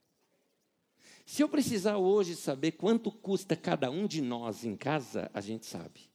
[1.26, 5.66] Se eu precisar hoje saber quanto custa cada um de nós em casa, a gente
[5.66, 6.08] sabe.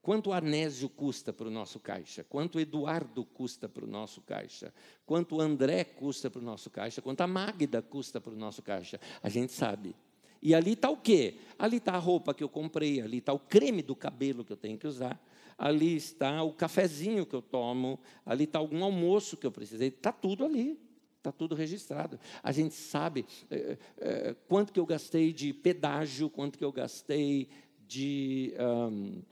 [0.00, 2.24] Quanto o Anésio custa para o nosso caixa?
[2.24, 4.72] Quanto o Eduardo custa para o nosso caixa?
[5.04, 7.02] Quanto o André custa para o nosso caixa?
[7.02, 8.98] Quanto a Magda custa para o nosso caixa?
[9.22, 9.94] A gente sabe.
[10.40, 11.36] E ali está o quê?
[11.58, 14.56] Ali está a roupa que eu comprei, ali está o creme do cabelo que eu
[14.56, 15.22] tenho que usar,
[15.62, 20.10] ali está o cafezinho que eu tomo, ali está algum almoço que eu precisei, está
[20.10, 20.76] tudo ali.
[21.18, 22.18] Está tudo registrado.
[22.42, 27.48] A gente sabe é, é, quanto que eu gastei de pedágio, quanto que eu gastei
[27.86, 29.22] de um,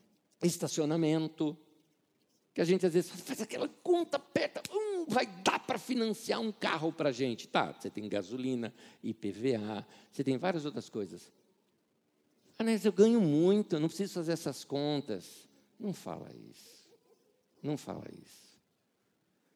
[0.40, 1.58] estacionamento.
[2.54, 6.52] Que a gente às vezes faz aquela conta, aperta, hum, vai dar para financiar um
[6.52, 7.48] carro para a gente.
[7.48, 11.32] Tá, você tem gasolina, IPVA, você tem várias outras coisas.
[12.56, 15.49] Anés, eu ganho muito, eu não preciso fazer essas contas.
[15.80, 16.86] Não fala isso.
[17.62, 18.60] Não fala isso.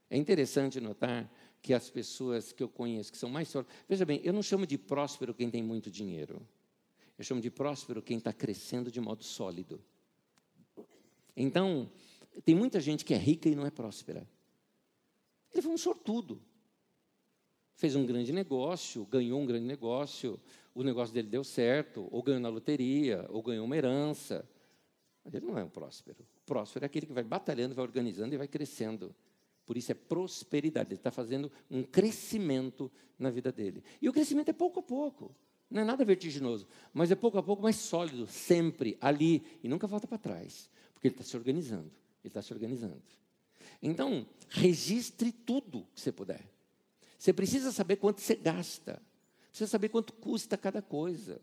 [0.08, 3.74] É interessante notar que as pessoas que eu conheço, que são mais sólidas.
[3.88, 6.46] Veja bem, eu não chamo de próspero quem tem muito dinheiro.
[7.18, 9.82] Eu chamo de próspero quem está crescendo de modo sólido.
[11.36, 11.90] Então,
[12.44, 14.26] tem muita gente que é rica e não é próspera.
[15.52, 16.40] Ele foi um sortudo.
[17.76, 20.40] Fez um grande negócio, ganhou um grande negócio,
[20.74, 24.48] o negócio dele deu certo, ou ganhou na loteria, ou ganhou uma herança.
[25.24, 26.22] Mas ele não é um próspero.
[26.42, 29.14] O próspero é aquele que vai batalhando, vai organizando e vai crescendo.
[29.64, 30.90] Por isso é prosperidade.
[30.90, 33.82] Ele está fazendo um crescimento na vida dele.
[34.02, 35.34] E o crescimento é pouco a pouco.
[35.70, 39.86] Não é nada vertiginoso, mas é pouco a pouco mais sólido, sempre ali, e nunca
[39.86, 40.70] volta para trás.
[40.92, 41.90] Porque ele está se organizando.
[42.22, 43.02] Ele está se organizando.
[43.82, 46.46] Então, registre tudo que você puder.
[47.18, 49.00] Você precisa saber quanto você gasta.
[49.48, 51.40] Precisa saber quanto custa cada coisa.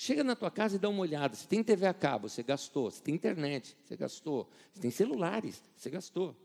[0.00, 1.34] Chega na tua casa e dá uma olhada.
[1.34, 2.88] Se tem TV a cabo, você gastou.
[2.88, 4.48] Se tem internet, você gastou.
[4.72, 6.36] Se tem celulares, você gastou.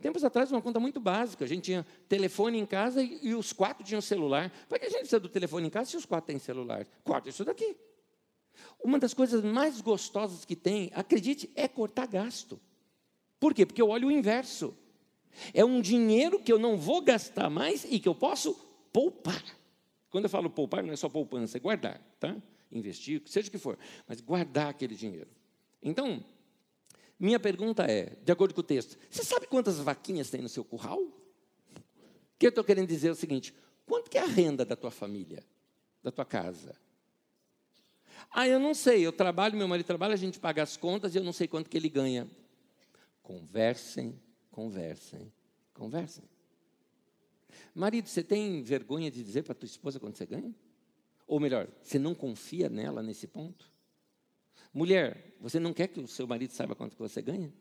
[0.00, 1.44] Tempos atrás, uma conta muito básica.
[1.44, 4.52] A gente tinha telefone em casa e, e os quatro tinham celular.
[4.68, 6.86] Para que a gente precisa do telefone em casa se os quatro têm celular?
[7.02, 7.76] Corta isso daqui.
[8.84, 12.60] Uma das coisas mais gostosas que tem, acredite, é cortar gasto.
[13.40, 13.66] Por quê?
[13.66, 14.72] Porque eu olho o inverso.
[15.52, 18.54] É um dinheiro que eu não vou gastar mais e que eu posso
[18.92, 19.42] poupar.
[20.12, 22.36] Quando eu falo poupar, não é só poupança, é guardar, tá?
[22.70, 25.30] Investir, seja o que for, mas guardar aquele dinheiro.
[25.82, 26.22] Então,
[27.18, 30.62] minha pergunta é, de acordo com o texto, você sabe quantas vaquinhas tem no seu
[30.62, 31.00] curral?
[31.00, 31.12] O
[32.38, 33.54] que eu estou querendo dizer é o seguinte:
[33.86, 35.42] quanto que é a renda da tua família,
[36.02, 36.76] da tua casa?
[38.30, 41.18] Ah, eu não sei, eu trabalho, meu marido trabalha, a gente paga as contas e
[41.18, 42.28] eu não sei quanto que ele ganha.
[43.22, 44.20] Conversem,
[44.50, 45.32] conversem,
[45.72, 46.31] conversem.
[47.74, 50.54] Marido, você tem vergonha de dizer para tua esposa quanto você ganha?
[51.26, 53.70] Ou melhor, você não confia nela nesse ponto?
[54.72, 57.52] Mulher, você não quer que o seu marido saiba quanto que você ganha?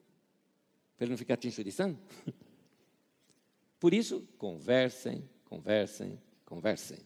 [0.95, 1.97] Para ele não ficar te enxuriçando?
[3.79, 6.99] Por isso, conversem, conversem, conversem.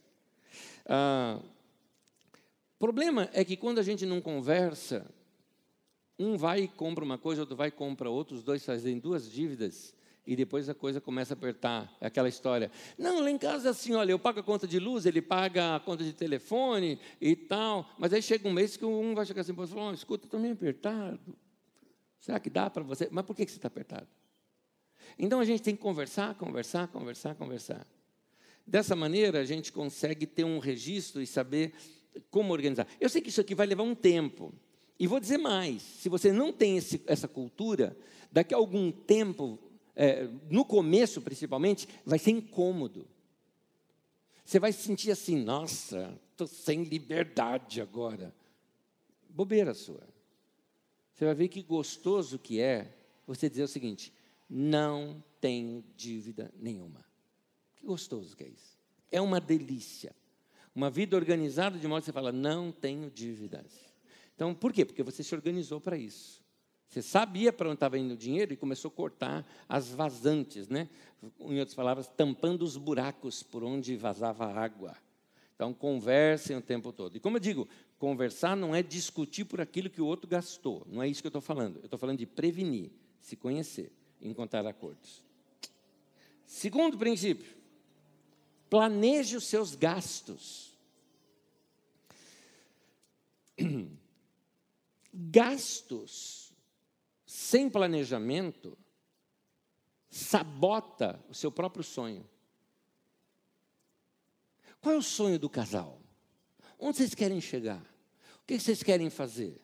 [0.86, 1.42] Ah,
[2.78, 5.10] problema é que quando a gente não conversa,
[6.20, 9.30] um vai e compra uma coisa, outro vai e compra outra, os dois fazem duas
[9.30, 9.96] dívidas,
[10.26, 11.96] e depois a coisa começa a apertar.
[12.02, 12.72] É aquela história.
[12.98, 15.76] Não, lá em casa é assim, olha, eu pago a conta de luz, ele paga
[15.76, 17.88] a conta de telefone e tal.
[17.98, 20.40] Mas aí chega um mês que um vai chegar assim e falar, oh, escuta, estou
[20.40, 21.38] meio apertado.
[22.20, 23.08] Será que dá para você?
[23.12, 24.08] Mas por que, que você está apertado?
[25.18, 27.88] Então a gente tem que conversar, conversar, conversar, conversar.
[28.66, 31.74] Dessa maneira a gente consegue ter um registro e saber
[32.32, 32.88] como organizar.
[33.00, 34.52] Eu sei que isso aqui vai levar um tempo.
[35.00, 37.96] E vou dizer mais: se você não tem esse, essa cultura,
[38.32, 39.60] daqui a algum tempo
[39.96, 43.08] é, no começo principalmente, vai ser incômodo.
[44.44, 48.34] Você vai se sentir assim, nossa, estou sem liberdade agora.
[49.30, 50.08] Bobeira sua.
[51.14, 52.94] Você vai ver que gostoso que é
[53.26, 54.14] você dizer o seguinte:
[54.50, 57.04] não tenho dívida nenhuma.
[57.76, 58.78] Que gostoso que é isso.
[59.12, 60.16] É uma delícia.
[60.76, 63.72] Uma vida organizada de modo que você fala, não tenho dívidas.
[64.36, 64.84] Então, por quê?
[64.84, 66.45] Porque você se organizou para isso.
[66.96, 70.88] Você sabia para onde estava indo o dinheiro e começou a cortar as vazantes, né?
[71.42, 74.96] Em outras palavras, tampando os buracos por onde vazava água.
[75.54, 77.18] Então, conversem o tempo todo.
[77.18, 77.68] E como eu digo,
[78.00, 80.88] conversar não é discutir por aquilo que o outro gastou.
[80.90, 81.80] Não é isso que eu estou falando.
[81.80, 85.22] Eu estou falando de prevenir, se conhecer, encontrar acordos.
[86.46, 87.58] Segundo princípio,
[88.70, 90.72] planeje os seus gastos.
[95.14, 96.45] Gastos
[97.46, 98.76] sem planejamento,
[100.10, 102.28] sabota o seu próprio sonho.
[104.82, 106.02] Qual é o sonho do casal?
[106.80, 107.82] Onde vocês querem chegar?
[108.42, 109.62] O que vocês querem fazer?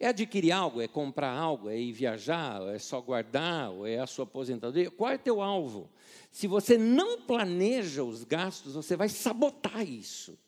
[0.00, 0.80] É adquirir algo?
[0.80, 1.68] É comprar algo?
[1.68, 2.62] É ir viajar?
[2.74, 3.72] É só guardar?
[3.72, 4.90] Ou é a sua aposentadoria?
[4.90, 5.90] Qual é teu alvo?
[6.30, 10.38] Se você não planeja os gastos, você vai sabotar isso.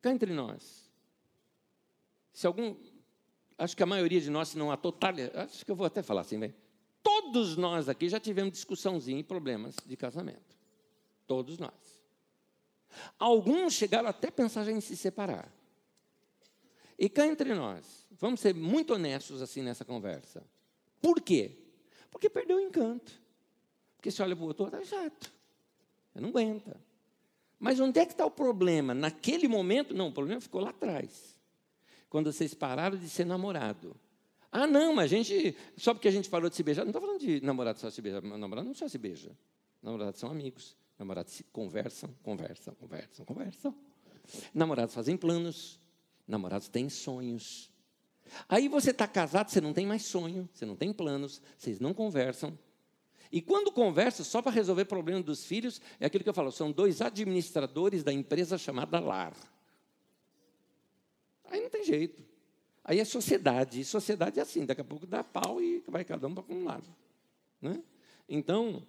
[0.00, 0.90] Cá entre nós.
[2.32, 2.74] Se algum
[3.58, 6.02] acho que a maioria de nós, se não a totalidade, acho que eu vou até
[6.02, 6.54] falar assim, bem,
[7.02, 10.56] todos nós aqui já tivemos discussãozinha e problemas de casamento.
[11.26, 11.72] Todos nós.
[13.18, 15.52] Alguns chegaram até a pensar em se separar.
[16.98, 20.42] E cá entre nós, vamos ser muito honestos assim nessa conversa.
[21.00, 21.58] Por quê?
[22.10, 23.12] Porque perdeu o encanto.
[23.96, 25.32] Porque se olha para o outro, está chato.
[26.12, 26.80] Você não aguenta.
[27.58, 28.94] Mas onde é que está o problema?
[28.94, 31.33] Naquele momento, não, o problema ficou lá atrás
[32.14, 33.96] quando vocês pararam de ser namorado.
[34.52, 35.56] Ah, não, mas a gente.
[35.76, 36.84] Só porque a gente parou de se beijar.
[36.84, 38.22] Não estou falando de namorado só se beijar.
[38.22, 39.36] Namorado não só se beija.
[39.82, 40.76] Namorados são amigos.
[40.96, 43.74] Namorados se conversam, conversam, conversam, conversam.
[44.54, 45.80] Namorados fazem planos.
[46.24, 47.68] Namorados têm sonhos.
[48.48, 51.92] Aí você está casado, você não tem mais sonho, você não tem planos, vocês não
[51.92, 52.56] conversam.
[53.32, 56.70] E quando conversa, só para resolver problema dos filhos, é aquilo que eu falo: são
[56.70, 59.34] dois administradores da empresa chamada lar.
[61.54, 62.20] Aí não tem jeito.
[62.82, 63.78] Aí é sociedade.
[63.80, 66.64] E sociedade é assim, daqui a pouco dá pau e vai cada um para um
[66.64, 66.92] lado.
[67.62, 67.80] Né?
[68.28, 68.84] Então,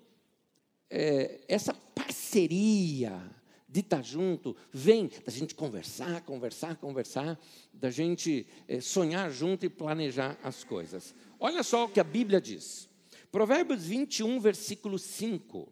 [0.89, 3.22] é, essa parceria
[3.70, 7.39] de estar junto, vem da gente conversar, conversar, conversar,
[7.72, 11.13] da gente é, sonhar junto e planejar as coisas.
[11.39, 12.89] Olha só o que a Bíblia diz.
[13.32, 15.72] Provérbios 21, versículo 5.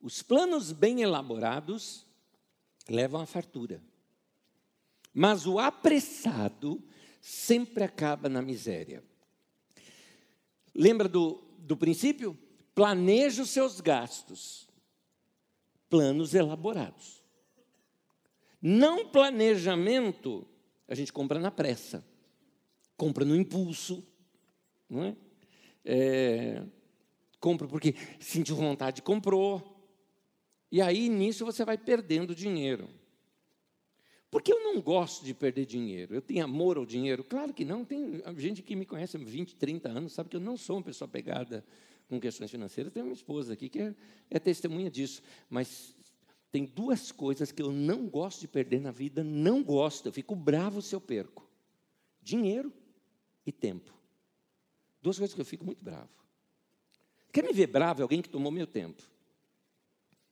[0.00, 2.03] Os planos bem elaborados
[2.88, 3.82] levam à fartura.
[5.12, 6.82] Mas o apressado
[7.20, 9.02] sempre acaba na miséria.
[10.74, 12.36] Lembra do, do princípio?
[12.74, 14.68] Planeje os seus gastos.
[15.88, 17.22] Planos elaborados.
[18.60, 20.46] Não planejamento,
[20.88, 22.04] a gente compra na pressa,
[22.96, 24.02] compra no impulso,
[24.88, 25.16] não é?
[25.84, 26.62] é
[27.38, 29.73] compra porque sentiu vontade, comprou.
[30.74, 32.90] E aí nisso você vai perdendo dinheiro.
[34.28, 36.12] Porque eu não gosto de perder dinheiro.
[36.12, 37.22] Eu tenho amor ao dinheiro?
[37.22, 37.84] Claro que não.
[37.84, 40.82] Tem gente que me conhece há 20, 30 anos, sabe que eu não sou uma
[40.82, 41.64] pessoa pegada
[42.08, 42.92] com questões financeiras.
[42.92, 43.94] Tenho uma esposa aqui que é,
[44.28, 45.22] é testemunha disso.
[45.48, 45.94] Mas
[46.50, 50.06] tem duas coisas que eu não gosto de perder na vida, não gosto.
[50.06, 51.48] Eu fico bravo se eu perco:
[52.20, 52.72] dinheiro
[53.46, 53.94] e tempo.
[55.00, 56.10] Duas coisas que eu fico muito bravo.
[57.32, 58.02] Quer me ver bravo?
[58.02, 59.13] Alguém que tomou meu tempo.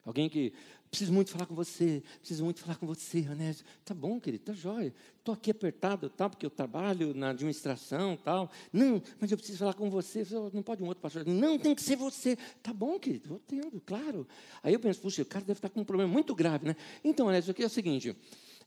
[0.05, 0.53] Alguém que
[0.91, 3.65] preciso muito falar com você, preciso muito falar com você, Anésio.
[3.85, 4.93] Tá bom, querido, tá jóia.
[5.19, 8.51] Estou aqui apertado, tal, porque eu trabalho na administração, tal.
[8.73, 10.27] Não, mas eu preciso falar com você.
[10.53, 11.25] Não pode um outro pastor.
[11.25, 12.37] Não, tem que ser você.
[12.63, 14.27] Tá bom, querido, vou tendo, claro.
[14.63, 16.77] Aí eu penso, puxa, o cara deve estar com um problema muito grave, né?
[17.03, 18.15] Então, Anésio, aqui é o seguinte: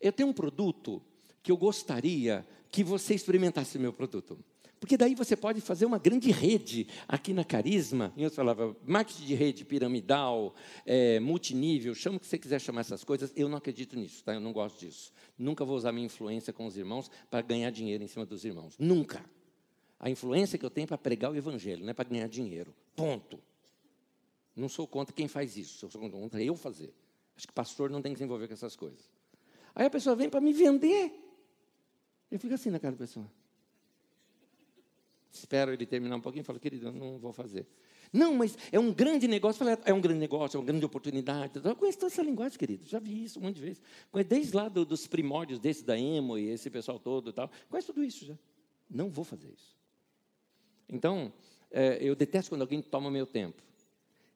[0.01, 1.01] eu tenho um produto
[1.43, 4.39] que eu gostaria que você experimentasse meu produto.
[4.80, 9.26] Porque daí você pode fazer uma grande rede aqui na Carisma, em outras palavras, marketing
[9.26, 10.53] de rede piramidal,
[10.86, 14.34] é, multinível, chama o que você quiser chamar essas coisas, eu não acredito nisso, tá?
[14.34, 15.11] eu não gosto disso.
[15.38, 18.76] Nunca vou usar minha influência com os irmãos para ganhar dinheiro em cima dos irmãos.
[18.78, 19.23] Nunca.
[19.99, 22.73] A influência que eu tenho é para pregar o evangelho, não é para ganhar dinheiro.
[22.95, 23.39] Ponto.
[24.55, 26.93] Não sou contra quem faz isso, sou contra eu fazer.
[27.36, 29.09] Acho que pastor não tem que se envolver com essas coisas.
[29.73, 31.11] Aí a pessoa vem para me vender.
[32.32, 33.30] Eu fico assim na cara da pessoa.
[35.38, 37.67] Espero ele terminar um pouquinho e falo, querido, eu não vou fazer.
[38.11, 39.59] Não, mas é um grande negócio.
[39.59, 41.59] Falei, é um grande negócio, é uma grande oportunidade.
[41.63, 42.86] Eu conheço toda essa linguagem, querido.
[42.88, 43.81] Já vi isso um monte de vezes.
[44.27, 47.51] Desde lá do, dos primórdios desse da Emo e esse pessoal todo e tal.
[47.69, 48.38] Conheço tudo isso já.
[48.89, 49.75] Não vou fazer isso.
[50.88, 51.33] Então,
[51.69, 53.61] é, eu detesto quando alguém toma meu tempo.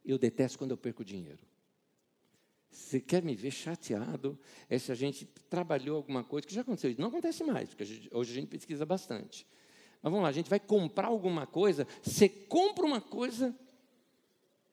[0.03, 1.39] Eu detesto quando eu perco dinheiro.
[2.69, 4.37] Você quer me ver chateado?
[4.69, 7.01] É se a gente trabalhou alguma coisa, que já aconteceu isso.
[7.01, 9.45] Não acontece mais, porque hoje a gente pesquisa bastante.
[10.01, 13.53] Mas vamos lá, a gente vai comprar alguma coisa, você compra uma coisa,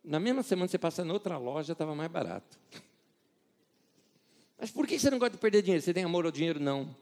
[0.03, 2.59] na mesma semana você passa em outra loja, estava mais barato.
[4.59, 5.83] Mas por que você não gosta de perder dinheiro?
[5.83, 6.61] Você tem amor ao dinheiro?
[6.61, 6.97] Não.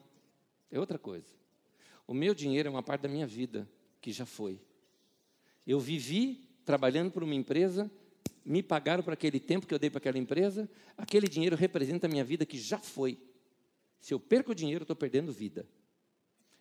[0.71, 1.27] É outra coisa.
[2.07, 3.69] O meu dinheiro é uma parte da minha vida
[4.01, 4.61] que já foi.
[5.67, 7.91] Eu vivi trabalhando por uma empresa,
[8.45, 12.11] me pagaram por aquele tempo que eu dei para aquela empresa, aquele dinheiro representa a
[12.11, 13.19] minha vida que já foi.
[14.01, 15.67] Se eu perco dinheiro, eu estou perdendo vida.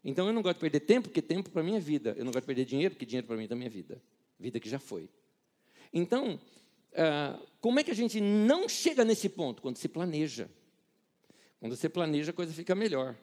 [0.04, 2.14] Então eu não gosto de perder tempo, porque tempo para mim é vida.
[2.18, 4.02] Eu não gosto de perder dinheiro, porque dinheiro para mim também é vida.
[4.40, 5.10] Vida que já foi.
[5.94, 6.40] Então,
[6.96, 9.62] ah, como é que a gente não chega nesse ponto?
[9.62, 10.50] Quando se planeja.
[11.60, 13.16] Quando você planeja, a coisa fica melhor.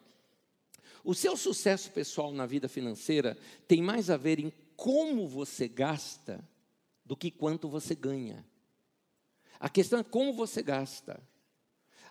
[1.04, 6.42] O seu sucesso pessoal na vida financeira tem mais a ver em como você gasta
[7.04, 8.44] do que quanto você ganha.
[9.58, 11.20] A questão é como você gasta.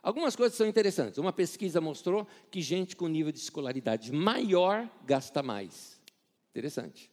[0.02, 1.18] Algumas coisas são interessantes.
[1.18, 6.00] Uma pesquisa mostrou que gente com nível de escolaridade maior gasta mais.
[6.52, 7.12] Interessante.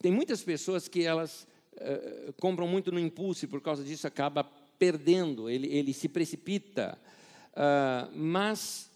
[0.00, 4.44] tem muitas pessoas que elas uh, compram muito no impulso e por causa disso acaba
[4.78, 6.98] perdendo, ele, ele se precipita.
[7.52, 8.90] Uh, mas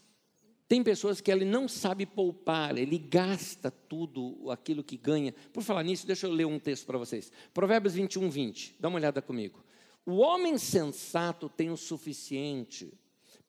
[0.67, 5.33] tem pessoas que ele não sabe poupar, ele gasta tudo aquilo que ganha.
[5.51, 7.31] Por falar nisso, deixa eu ler um texto para vocês.
[7.53, 8.75] Provérbios 21, 20.
[8.79, 9.63] Dá uma olhada comigo.
[10.05, 12.93] O homem sensato tem o suficiente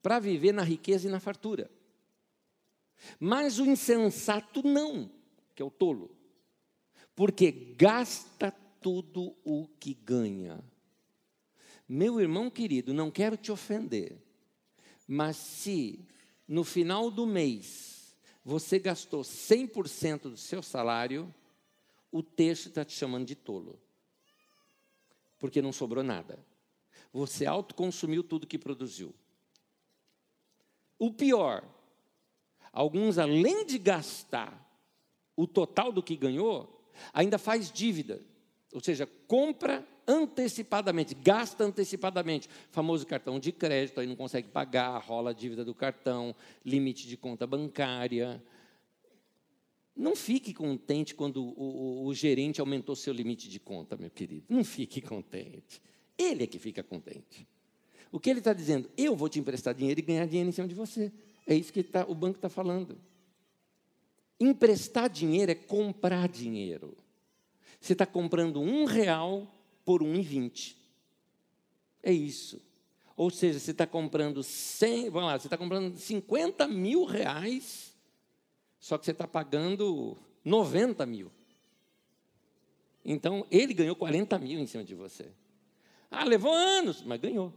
[0.02, 1.70] para viver na riqueza e na fartura.
[3.18, 5.10] Mas o insensato não,
[5.54, 6.10] que é o tolo.
[7.14, 10.62] Porque gasta tudo o que ganha.
[11.88, 14.16] Meu irmão querido, não quero te ofender,
[15.08, 16.06] mas se
[16.46, 21.34] no final do mês você gastou 100% do seu salário,
[22.12, 23.78] o texto está te chamando de tolo.
[25.40, 26.38] Porque não sobrou nada.
[27.12, 29.12] Você autoconsumiu tudo que produziu.
[30.96, 31.64] O pior,
[32.72, 34.70] alguns, além de gastar
[35.34, 38.20] o total do que ganhou, ainda faz dívida.
[38.72, 42.48] Ou seja, compra antecipadamente, gasta antecipadamente.
[42.70, 46.34] Famoso cartão de crédito, aí não consegue pagar, rola a dívida do cartão,
[46.64, 48.42] limite de conta bancária.
[50.00, 54.46] Não fique contente quando o, o, o gerente aumentou seu limite de conta, meu querido.
[54.48, 55.82] Não fique contente.
[56.16, 57.46] Ele é que fica contente.
[58.10, 58.90] O que ele está dizendo?
[58.96, 61.12] Eu vou te emprestar dinheiro e ganhar dinheiro em cima de você.
[61.46, 62.98] É isso que tá, o banco está falando.
[64.40, 66.96] Emprestar dinheiro é comprar dinheiro.
[67.78, 70.78] Você está comprando um real por um e vinte.
[72.02, 72.58] É isso.
[73.18, 77.89] Ou seja, você está comprando 100, vamos lá, você está comprando 50 mil reais,
[78.80, 81.30] só que você está pagando 90 mil.
[83.04, 85.30] Então, ele ganhou 40 mil em cima de você.
[86.10, 87.52] Ah, levou anos, mas ganhou.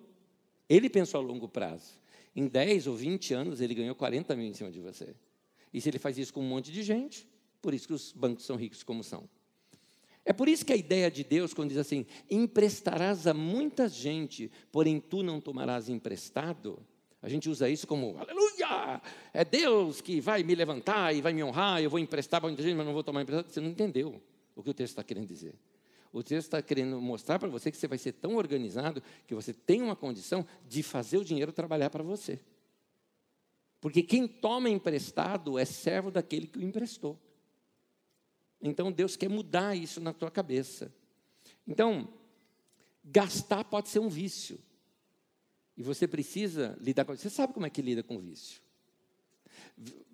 [0.69, 1.99] Ele pensou a longo prazo.
[2.35, 5.15] Em 10 ou 20 anos, ele ganhou 40 mil em cima de você.
[5.73, 7.27] E se ele faz isso com um monte de gente,
[7.61, 9.27] por isso que os bancos são ricos como são.
[10.25, 14.51] É por isso que a ideia de Deus, quando diz assim: emprestarás a muita gente,
[14.71, 16.79] porém tu não tomarás emprestado,
[17.21, 18.52] a gente usa isso como, aleluia,
[19.33, 22.63] é Deus que vai me levantar e vai me honrar, eu vou emprestar para muita
[22.63, 23.49] gente, mas não vou tomar emprestado.
[23.49, 24.21] Você não entendeu
[24.55, 25.55] o que o texto está querendo dizer.
[26.11, 29.51] O texto está querendo mostrar para você que você vai ser tão organizado que você
[29.51, 32.39] tem uma condição de fazer o dinheiro trabalhar para você.
[33.81, 37.19] Porque quem toma emprestado é servo daquele que o emprestou.
[38.61, 40.93] Então Deus quer mudar isso na tua cabeça.
[41.67, 42.07] Então,
[43.03, 44.59] gastar pode ser um vício.
[45.75, 47.15] E você precisa lidar com.
[47.15, 48.61] Você sabe como é que lida com vício?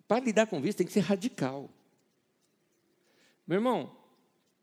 [0.07, 1.69] Para lidar com vício tem que ser radical.
[3.45, 3.95] Meu irmão,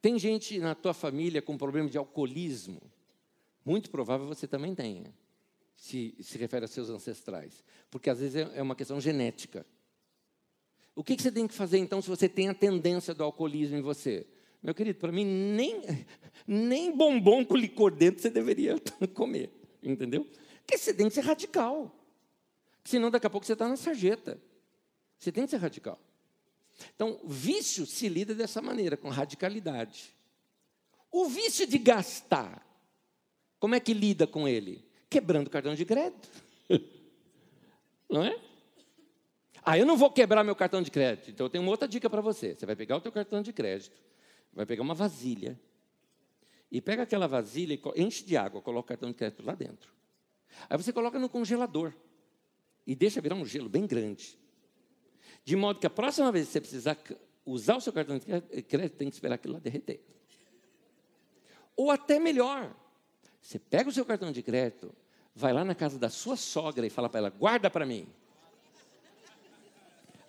[0.01, 2.81] tem gente na tua família com problema de alcoolismo.
[3.65, 5.13] Muito provável você também tenha,
[5.77, 7.65] se se refere a seus ancestrais.
[7.91, 9.67] Porque às vezes é, é uma questão genética.
[10.95, 13.83] O que, você tem que fazer então se você tem a tendência do alcoolismo em
[13.83, 14.27] você?
[14.63, 15.83] Meu querido, para mim, nem,
[16.49, 18.81] nem bombom com licor dentro você deveria
[19.13, 19.51] comer,
[19.83, 20.27] entendeu?
[20.67, 21.95] Porque você tem que ser radical.
[22.85, 24.37] Senão, daqui a pouco você está na sarjeta.
[25.17, 25.99] Você tem que ser radical.
[26.95, 30.13] Então, vício se lida dessa maneira, com radicalidade.
[31.11, 32.67] O vício de gastar,
[33.61, 34.85] como é que lida com ele?
[35.09, 36.29] Quebrando o cartão de crédito.
[38.11, 38.39] Não é?
[39.69, 41.29] Ah, eu não vou quebrar meu cartão de crédito.
[41.29, 42.55] Então eu tenho uma outra dica para você.
[42.55, 43.97] Você vai pegar o teu cartão de crédito,
[44.53, 45.59] vai pegar uma vasilha
[46.71, 49.93] e pega aquela vasilha e enche de água, coloca o cartão de crédito lá dentro.
[50.69, 51.93] Aí você coloca no congelador
[52.87, 54.39] e deixa virar um gelo bem grande.
[55.45, 56.99] De modo que a próxima vez que você precisar
[57.45, 60.01] usar o seu cartão de crédito, tem que esperar aquilo lá derreter.
[61.77, 62.75] Ou até melhor,
[63.41, 64.93] você pega o seu cartão de crédito,
[65.35, 68.09] vai lá na casa da sua sogra e fala para ela: guarda para mim.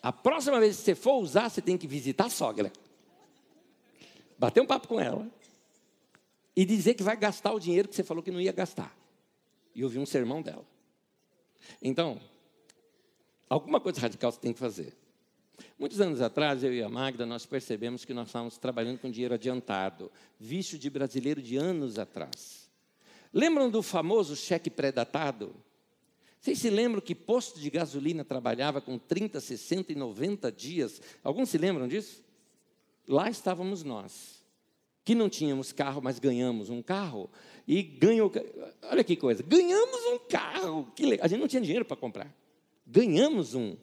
[0.01, 2.71] A próxima vez que você for usar, você tem que visitar a sogra.
[4.37, 5.29] Bater um papo com ela.
[6.55, 8.96] E dizer que vai gastar o dinheiro que você falou que não ia gastar.
[9.77, 10.65] E ouvir um sermão dela.
[11.79, 12.19] Então,
[13.47, 14.97] alguma coisa radical você tem que fazer.
[15.77, 19.35] Muitos anos atrás, eu e a Magda, nós percebemos que nós estávamos trabalhando com dinheiro
[19.35, 22.67] adiantado, vício de brasileiro de anos atrás.
[23.31, 25.55] Lembram do famoso cheque pré-datado?
[26.41, 30.99] Vocês se lembram que posto de gasolina trabalhava com 30, 60 e 90 dias?
[31.23, 32.23] Alguns se lembram disso?
[33.07, 34.36] Lá estávamos nós,
[35.07, 37.29] que não tínhamos carro, mas ganhamos um carro.
[37.65, 38.29] E ganhou.
[38.91, 40.91] Olha que coisa, ganhamos um carro.
[40.93, 42.35] Que A gente não tinha dinheiro para comprar.
[42.85, 43.77] Ganhamos um.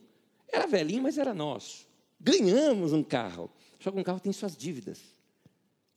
[0.52, 1.88] Era velhinho, mas era nosso.
[2.20, 3.50] Ganhamos um carro.
[3.80, 5.00] Só que um carro tem suas dívidas.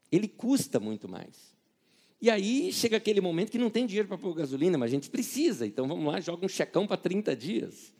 [0.09, 1.53] Ele custa muito mais.
[2.21, 5.09] E aí chega aquele momento que não tem dinheiro para pôr gasolina, mas a gente
[5.09, 7.93] precisa, então vamos lá, joga um checão para 30 dias.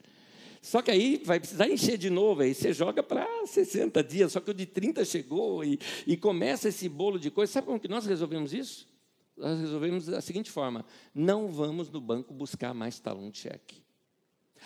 [0.60, 4.40] Só que aí vai precisar encher de novo, aí você joga para 60 dias, só
[4.40, 7.52] que o de 30 chegou e, e começa esse bolo de coisas.
[7.52, 8.88] Sabe como que nós resolvemos isso?
[9.36, 10.84] Nós resolvemos da seguinte forma:
[11.14, 13.82] não vamos no banco buscar mais talão de cheque.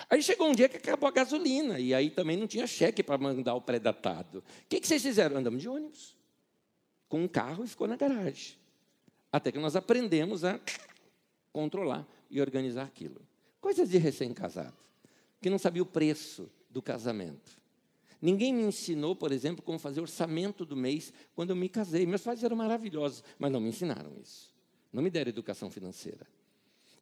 [0.09, 3.19] Aí chegou um dia que acabou a gasolina, e aí também não tinha cheque para
[3.19, 4.39] mandar o pré-datado.
[4.39, 5.37] O que, que vocês fizeram?
[5.37, 6.17] Andamos de ônibus,
[7.09, 8.57] com um carro e ficou na garagem.
[9.31, 10.59] Até que nós aprendemos a
[11.53, 13.21] controlar e organizar aquilo.
[13.61, 14.77] Coisas de recém-casado,
[15.43, 17.61] que não sabia o preço do casamento.
[18.21, 22.07] Ninguém me ensinou, por exemplo, como fazer orçamento do mês quando eu me casei.
[22.07, 24.55] Meus pais eram maravilhosos, mas não me ensinaram isso.
[24.93, 26.25] Não me deram educação financeira.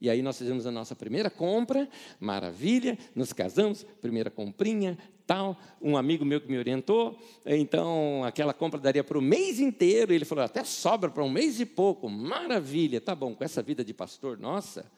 [0.00, 1.86] E aí nós fizemos a nossa primeira compra,
[2.18, 5.60] maravilha, nos casamos, primeira comprinha, tal.
[5.78, 10.14] Um amigo meu que me orientou, então aquela compra daria para o mês inteiro.
[10.14, 13.34] Ele falou, até sobra para um mês e pouco, maravilha, tá bom.
[13.34, 14.90] Com essa vida de pastor, nossa,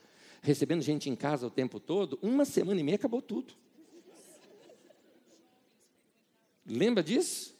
[0.42, 3.54] recebendo gente em casa o tempo todo, uma semana e meia acabou tudo.
[6.66, 7.56] Lembra disso?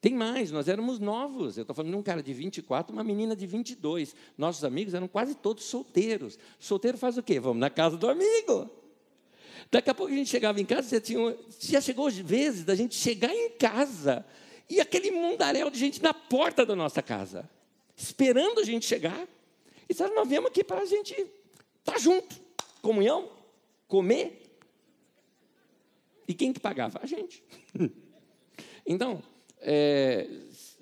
[0.00, 1.58] Tem mais, nós éramos novos.
[1.58, 4.14] Eu estou falando de um cara de 24, uma menina de 22.
[4.38, 6.38] Nossos amigos eram quase todos solteiros.
[6.58, 7.38] Solteiro faz o quê?
[7.38, 8.70] Vamos na casa do amigo.
[9.70, 12.94] Daqui a pouco a gente chegava em casa, já, tinha, já chegou vezes da gente
[12.94, 14.24] chegar em casa
[14.68, 17.48] e aquele mundaréu de gente na porta da nossa casa,
[17.96, 19.28] esperando a gente chegar.
[19.88, 21.14] E sabe, nós viemos aqui para a gente
[21.84, 22.40] tá junto,
[22.80, 23.30] comunhão,
[23.86, 24.42] comer.
[26.26, 27.00] E quem que pagava?
[27.02, 27.42] A gente.
[28.86, 29.22] então,
[29.58, 30.28] é,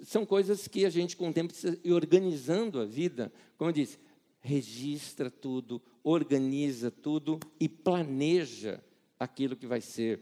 [0.03, 3.33] são coisas que a gente, com o tempo, precisa ir organizando a vida.
[3.57, 3.99] Como eu disse,
[4.41, 8.83] registra tudo, organiza tudo e planeja
[9.19, 10.21] aquilo que vai ser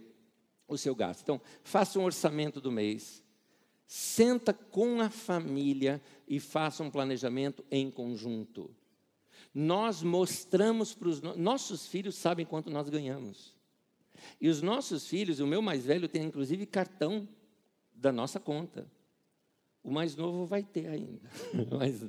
[0.66, 1.22] o seu gasto.
[1.22, 3.22] Então, faça um orçamento do mês,
[3.86, 8.74] senta com a família e faça um planejamento em conjunto.
[9.58, 13.56] Nós mostramos para os nossos filhos sabem quanto nós ganhamos.
[14.38, 17.26] E os nossos filhos, o meu mais velho tem inclusive cartão
[17.90, 18.86] da nossa conta.
[19.82, 21.30] O mais novo vai ter ainda,
[21.74, 22.04] mas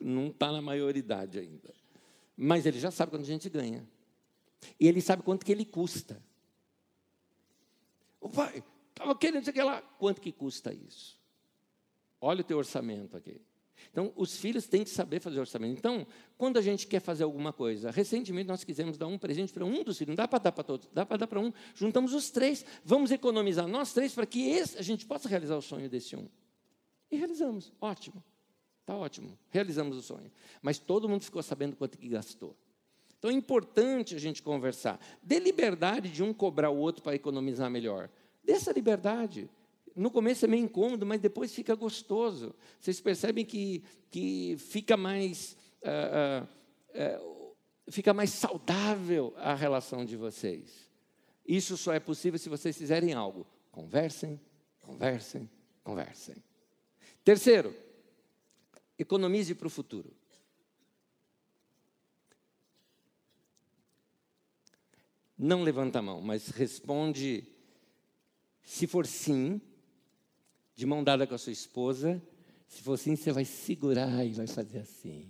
[0.00, 1.72] não está na maioridade ainda.
[2.36, 3.88] Mas ele já sabe quanto a gente ganha.
[4.80, 6.20] E ele sabe quanto que ele custa.
[8.20, 9.80] O pai, estava querendo dizer que lá.
[10.00, 11.16] Quanto que custa isso?
[12.20, 13.40] Olha o teu orçamento aqui.
[13.90, 15.76] Então, os filhos têm que saber fazer orçamento.
[15.76, 16.06] Então,
[16.38, 19.82] quando a gente quer fazer alguma coisa, recentemente nós quisemos dar um presente para um
[19.82, 21.52] dos filhos, não dá para dar para todos, dá para dar para um.
[21.74, 25.62] Juntamos os três, vamos economizar nós três para que esse, a gente possa realizar o
[25.62, 26.28] sonho desse um.
[27.10, 28.22] E realizamos, ótimo,
[28.80, 30.30] está ótimo, realizamos o sonho.
[30.60, 32.56] Mas todo mundo ficou sabendo quanto que gastou.
[33.18, 34.98] Então é importante a gente conversar.
[35.22, 38.10] Dê liberdade de um cobrar o outro para economizar melhor.
[38.42, 39.48] Dê essa liberdade.
[39.94, 42.54] No começo é meio incômodo, mas depois fica gostoso.
[42.80, 45.56] Vocês percebem que, que fica mais.
[45.82, 46.46] Uh,
[46.96, 47.56] uh, uh,
[47.90, 50.88] fica mais saudável a relação de vocês.
[51.46, 53.46] Isso só é possível se vocês fizerem algo.
[53.70, 54.40] Conversem,
[54.80, 55.50] conversem,
[55.82, 56.36] conversem.
[57.24, 57.74] Terceiro,
[58.98, 60.12] economize para o futuro.
[65.36, 67.48] Não levanta a mão, mas responde.
[68.62, 69.60] Se for sim,
[70.74, 72.22] de mão dada com a sua esposa.
[72.66, 75.28] Se for sim, você vai segurar e vai fazer assim.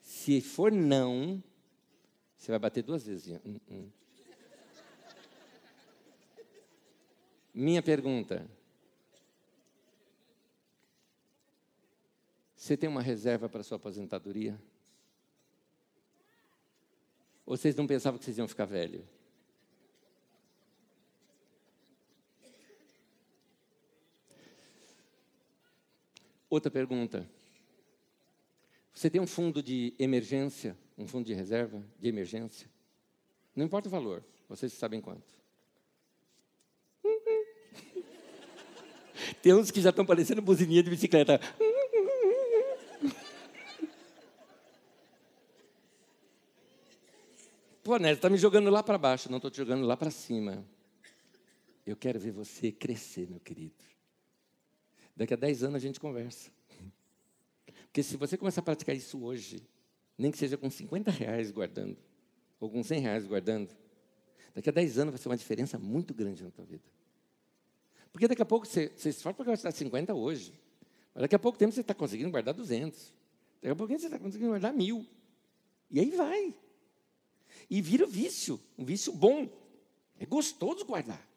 [0.00, 1.42] Se for não,
[2.36, 3.40] você vai bater duas vezes.
[3.44, 3.88] Hum, hum.
[7.52, 8.48] Minha pergunta.
[12.54, 14.60] Você tem uma reserva para sua aposentadoria?
[17.44, 19.04] Ou vocês não pensavam que vocês iam ficar velho?
[26.50, 27.30] Outra pergunta.
[28.92, 32.68] Você tem um fundo de emergência, um fundo de reserva de emergência?
[33.54, 35.38] Não importa o valor, vocês sabem quanto.
[39.40, 41.40] Tem uns que já estão parecendo buzininha de bicicleta.
[47.82, 50.66] Pô, Nélio, está me jogando lá para baixo, não estou te jogando lá para cima.
[51.86, 53.84] Eu quero ver você crescer, meu querido.
[55.20, 56.50] Daqui a 10 anos a gente conversa.
[57.84, 59.62] Porque se você começar a praticar isso hoje,
[60.16, 61.98] nem que seja com 50 reais guardando,
[62.58, 63.68] ou com 100 reais guardando,
[64.54, 66.84] daqui a 10 anos vai ser uma diferença muito grande na tua vida.
[68.10, 70.58] Porque daqui a pouco você, você esforça para gastar 50 hoje,
[71.12, 73.12] mas daqui a pouco tempo você está conseguindo guardar 200.
[73.60, 75.06] Daqui a pouco você está conseguindo guardar mil.
[75.90, 76.54] E aí vai.
[77.68, 79.50] E vira vício, um vício bom.
[80.18, 81.28] É gostoso guardar.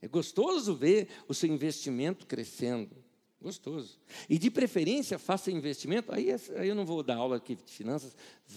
[0.00, 2.99] É gostoso ver o seu investimento crescendo.
[3.40, 3.98] Gostoso.
[4.28, 6.12] E de preferência, faça investimento.
[6.12, 8.14] Aí, aí eu não vou dar aula aqui de finanças,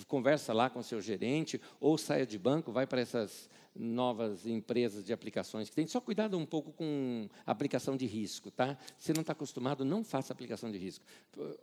[0.08, 5.14] conversa lá com seu gerente, ou saia de banco, vai para essas novas empresas de
[5.14, 5.88] aplicações que tem.
[5.88, 8.78] Só cuidado um pouco com aplicação de risco, tá?
[9.00, 11.06] Se não está acostumado, não faça aplicação de risco.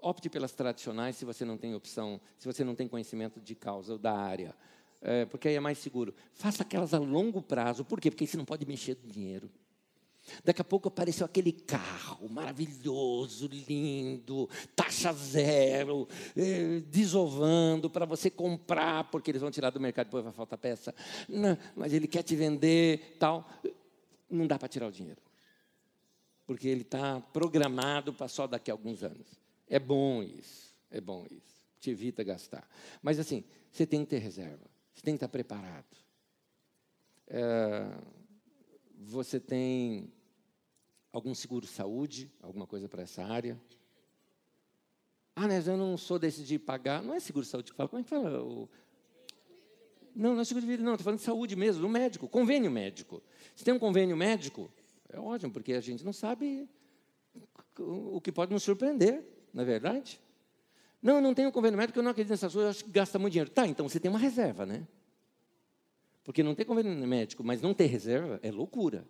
[0.00, 3.92] Opte pelas tradicionais se você não tem opção, se você não tem conhecimento de causa
[3.92, 4.54] ou da área
[5.00, 6.14] é, porque aí é mais seguro.
[6.34, 7.84] Faça aquelas a longo prazo.
[7.84, 8.10] Por quê?
[8.10, 9.50] Porque você não pode mexer no dinheiro.
[10.44, 19.10] Daqui a pouco apareceu aquele carro maravilhoso, lindo, taxa zero, eh, desovando para você comprar,
[19.10, 20.94] porque eles vão tirar do mercado, depois vai faltar peça.
[21.28, 23.48] Não, mas ele quer te vender, tal.
[24.28, 25.20] Não dá para tirar o dinheiro.
[26.46, 29.26] Porque ele está programado para só daqui a alguns anos.
[29.68, 31.66] É bom isso, é bom isso.
[31.78, 32.68] Te evita gastar.
[33.00, 34.68] Mas assim, você tem que ter reserva.
[34.92, 35.96] Você tem que estar preparado.
[37.28, 37.88] É,
[38.98, 40.12] você tem
[41.12, 43.60] algum seguro saúde, alguma coisa para essa área?
[45.34, 47.02] Ah, mas eu não sou desse de pagar.
[47.02, 47.88] Não é seguro saúde que fala.
[47.88, 48.42] Como é que fala?
[48.42, 48.68] O...
[50.14, 50.92] Não, não é seguro de vida, não.
[50.92, 53.22] Estou falando de saúde mesmo, do médico, convênio médico.
[53.54, 54.70] Se tem um convênio médico,
[55.08, 56.68] é ótimo, porque a gente não sabe
[57.78, 60.20] o que pode nos surpreender, não é verdade?
[61.02, 63.18] Não, eu não tenho convênio médico, eu não acredito nessas coisas, eu acho que gasta
[63.18, 63.50] muito dinheiro.
[63.50, 64.86] Tá, então você tem uma reserva, né?
[66.22, 69.06] Porque não ter convênio médico, mas não ter reserva, é loucura.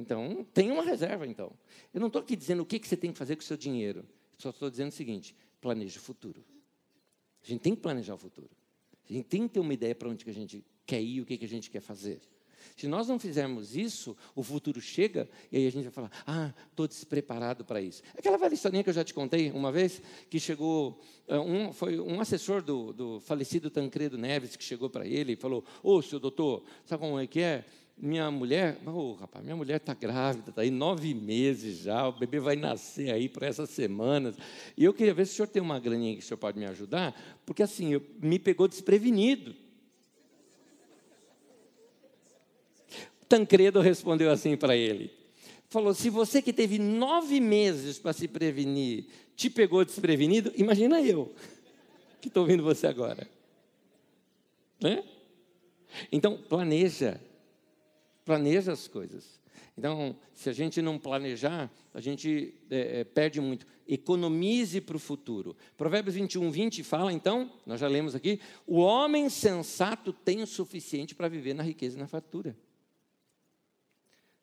[0.00, 1.52] Então, tem uma reserva, então.
[1.92, 3.56] Eu não estou aqui dizendo o que, que você tem que fazer com o seu
[3.56, 4.06] dinheiro.
[4.38, 6.42] Só estou dizendo o seguinte, planeje o futuro.
[7.44, 8.50] A gente tem que planejar o futuro.
[9.08, 11.26] A gente tem que ter uma ideia para onde que a gente quer ir, o
[11.26, 12.18] que, que a gente quer fazer.
[12.76, 16.54] Se nós não fizermos isso, o futuro chega e aí a gente vai falar: ah,
[16.70, 18.02] estou despreparado para isso.
[18.16, 20.98] Aquela velha historinha que eu já te contei uma vez, que chegou,
[21.28, 25.36] eh, um, foi um assessor do, do falecido Tancredo Neves que chegou para ele e
[25.36, 27.64] falou: Ô, oh, senhor doutor, sabe como é que é?
[28.02, 32.40] Minha mulher, oh, rapaz, minha mulher está grávida, está aí nove meses já, o bebê
[32.40, 34.36] vai nascer aí por essas semanas.
[34.76, 36.64] E eu queria ver se o senhor tem uma graninha que o senhor pode me
[36.66, 39.54] ajudar, porque assim, eu, me pegou desprevenido.
[43.28, 45.12] Tancredo respondeu assim para ele:
[45.68, 51.34] falou, se você que teve nove meses para se prevenir te pegou desprevenido, imagina eu,
[52.20, 53.28] que estou ouvindo você agora.
[54.80, 55.04] Né?
[56.10, 57.20] Então, planeja
[58.30, 59.40] planeja as coisas.
[59.76, 63.66] Então, se a gente não planejar, a gente é, é perde muito.
[63.88, 65.56] Economize para o futuro.
[65.76, 71.12] Provérbios 21, 20 fala, então, nós já lemos aqui: o homem sensato tem o suficiente
[71.12, 72.56] para viver na riqueza e na fartura.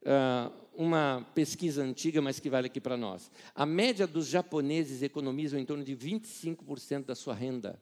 [0.01, 3.31] Uh, uma pesquisa antiga, mas que vale aqui para nós.
[3.55, 7.81] A média dos japoneses economizam em torno de 25% da sua renda.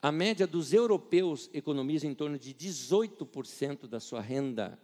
[0.00, 4.78] A média dos europeus economiza em torno de 18% da sua renda.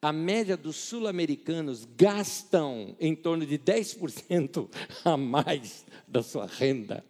[0.00, 4.68] A média dos sul-americanos gastam em torno de 10%
[5.04, 7.04] a mais da sua renda.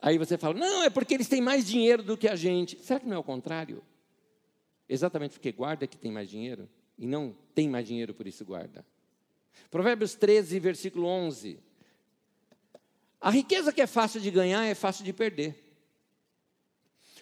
[0.00, 2.76] Aí você fala, não, é porque eles têm mais dinheiro do que a gente.
[2.82, 3.82] Será que não é o contrário?
[4.88, 6.68] Exatamente porque guarda que tem mais dinheiro
[6.98, 8.84] e não tem mais dinheiro, por isso guarda.
[9.70, 11.58] Provérbios 13, versículo 11.
[13.22, 15.56] A riqueza que é fácil de ganhar é fácil de perder.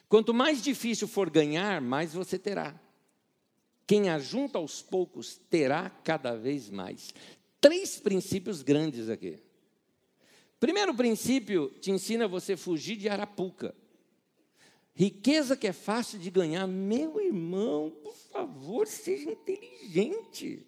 [0.09, 2.75] Quanto mais difícil for ganhar, mais você terá.
[3.87, 7.13] Quem ajunta aos poucos terá cada vez mais.
[7.61, 9.39] Três princípios grandes aqui.
[10.59, 13.75] Primeiro princípio te ensina você fugir de arapuca.
[14.95, 20.67] Riqueza que é fácil de ganhar, meu irmão, por favor, seja inteligente.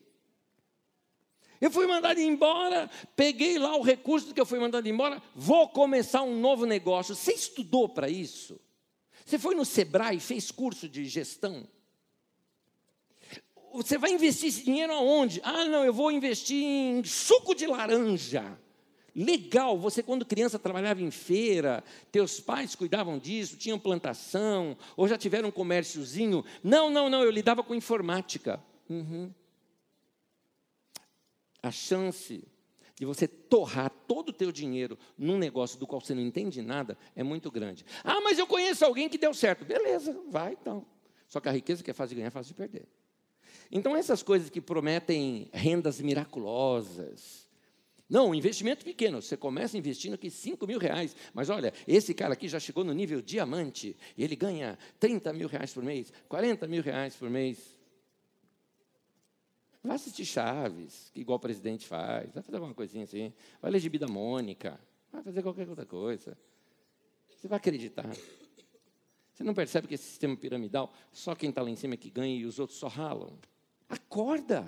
[1.63, 6.25] Eu fui mandado embora, peguei lá o recurso que eu fui mandado embora, vou começar
[6.25, 7.15] um novo negócio.
[7.15, 8.61] Você estudou para isso?
[9.25, 11.65] Você foi no Sebrae, fez curso de gestão?
[13.75, 15.41] Você vai investir esse dinheiro aonde?
[15.45, 18.59] Ah, não, eu vou investir em suco de laranja.
[19.15, 25.17] Legal, você quando criança trabalhava em feira, teus pais cuidavam disso, tinham plantação, ou já
[25.17, 26.45] tiveram um comérciozinho.
[26.61, 28.61] Não, não, não, eu lidava com informática.
[28.91, 29.31] Uhum
[31.63, 32.45] a chance
[32.99, 36.97] de você torrar todo o teu dinheiro num negócio do qual você não entende nada
[37.17, 37.85] é muito grande.
[38.05, 39.65] Ah, mas eu conheço alguém que deu certo.
[39.65, 40.87] Beleza, vai então.
[41.27, 42.87] Só que a riqueza que é fácil de ganhar é fácil de perder.
[43.71, 47.49] Então, essas coisas que prometem rendas miraculosas.
[48.09, 49.23] Não, investimento pequeno.
[49.23, 51.17] Você começa investindo aqui 5 mil reais.
[51.33, 53.97] Mas olha, esse cara aqui já chegou no nível diamante.
[54.17, 57.79] E ele ganha 30 mil reais por mês, 40 mil reais por mês.
[59.83, 62.33] Vai assistir Chaves, que igual o presidente faz.
[62.33, 63.33] Vai fazer alguma coisinha assim.
[63.61, 64.79] Vai ler Gibi da Mônica.
[65.13, 66.39] Vai fazer qualquer outra coisa.
[67.37, 68.09] Você vai acreditar.
[69.33, 72.11] Você não percebe que esse sistema piramidal, só quem está lá em cima é que
[72.11, 73.37] ganha e os outros só ralam?
[73.89, 74.67] Acorda.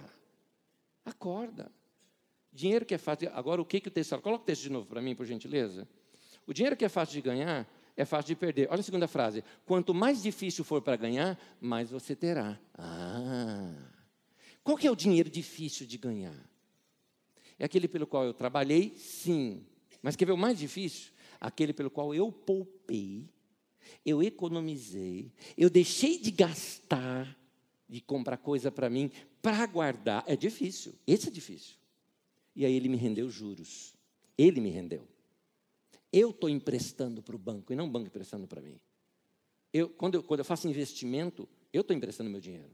[1.04, 1.70] Acorda.
[2.52, 3.30] Dinheiro que é fácil.
[3.34, 4.22] Agora, o que, que o texto fala?
[4.22, 5.86] Coloca o texto de novo para mim, por gentileza.
[6.46, 8.68] O dinheiro que é fácil de ganhar é fácil de perder.
[8.70, 9.44] Olha a segunda frase.
[9.64, 12.58] Quanto mais difícil for para ganhar, mais você terá.
[12.76, 13.93] Ah.
[14.64, 16.50] Qual que é o dinheiro difícil de ganhar?
[17.58, 19.64] É aquele pelo qual eu trabalhei, sim.
[20.02, 21.12] Mas quer ver o mais difícil?
[21.38, 23.28] Aquele pelo qual eu poupei,
[24.04, 27.38] eu economizei, eu deixei de gastar,
[27.86, 29.10] de comprar coisa para mim,
[29.42, 30.24] para guardar.
[30.26, 31.76] É difícil, esse é difícil.
[32.56, 33.94] E aí ele me rendeu juros.
[34.38, 35.06] Ele me rendeu.
[36.12, 38.80] Eu estou emprestando para o banco e não o banco emprestando para mim.
[39.72, 42.70] Eu, quando, eu, quando eu faço investimento, eu estou emprestando meu dinheiro.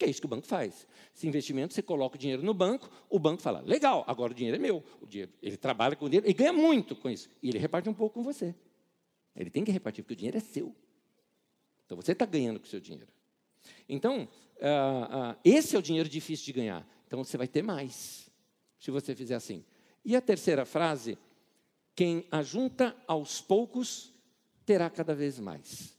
[0.00, 0.86] Que é isso que o banco faz.
[1.14, 4.56] Esse investimento, você coloca o dinheiro no banco, o banco fala, legal, agora o dinheiro
[4.56, 4.82] é meu.
[4.98, 7.28] O dinheiro, ele trabalha com o dinheiro e ganha muito com isso.
[7.42, 8.54] E ele reparte um pouco com você.
[9.36, 10.74] Ele tem que repartir, porque o dinheiro é seu.
[11.84, 13.08] Então você está ganhando com o seu dinheiro.
[13.86, 16.88] Então, uh, uh, esse é o dinheiro difícil de ganhar.
[17.06, 18.30] Então você vai ter mais,
[18.78, 19.62] se você fizer assim.
[20.02, 21.18] E a terceira frase,
[21.94, 24.14] quem ajunta aos poucos
[24.64, 25.94] terá cada vez mais.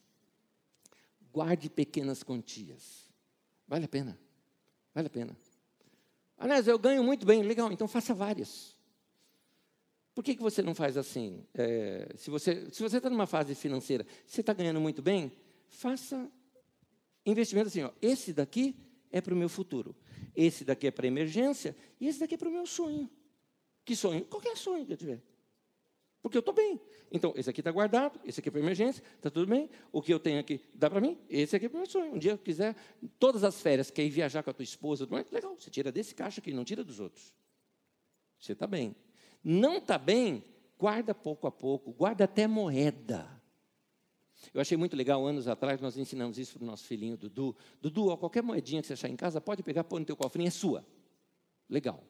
[1.31, 3.00] Guarde pequenas quantias.
[3.71, 4.19] Vale a pena.
[4.93, 5.37] Vale a pena.
[6.37, 8.75] Aliás, eu ganho muito bem, legal, então faça várias.
[10.13, 11.45] Por que, que você não faz assim?
[11.53, 15.31] É, se você se você está numa fase financeira, você está ganhando muito bem,
[15.69, 16.29] faça
[17.25, 17.83] investimento assim.
[17.83, 18.75] Ó, esse daqui
[19.09, 19.95] é para o meu futuro,
[20.35, 23.09] esse daqui é para emergência e esse daqui é para o meu sonho.
[23.85, 24.25] Que sonho?
[24.25, 25.23] Qualquer sonho que eu tiver.
[26.21, 26.79] Porque eu estou bem.
[27.11, 29.69] Então, esse aqui está guardado, esse aqui é para emergência, está tudo bem.
[29.91, 32.13] O que eu tenho aqui dá para mim, esse aqui é para o meu sonho.
[32.13, 32.75] Um dia eu quiser,
[33.19, 36.39] todas as férias, quer ir viajar com a tua esposa, legal, você tira desse caixa
[36.39, 37.33] aqui, não tira dos outros.
[38.39, 38.95] Você está bem.
[39.43, 40.43] Não está bem,
[40.77, 43.41] guarda pouco a pouco, guarda até moeda.
[44.53, 47.55] Eu achei muito legal, anos atrás, nós ensinamos isso para o nosso filhinho Dudu.
[47.79, 50.47] Dudu, ó, qualquer moedinha que você achar em casa, pode pegar, pôr no teu cofrinho,
[50.47, 50.85] é sua.
[51.69, 52.03] Legal.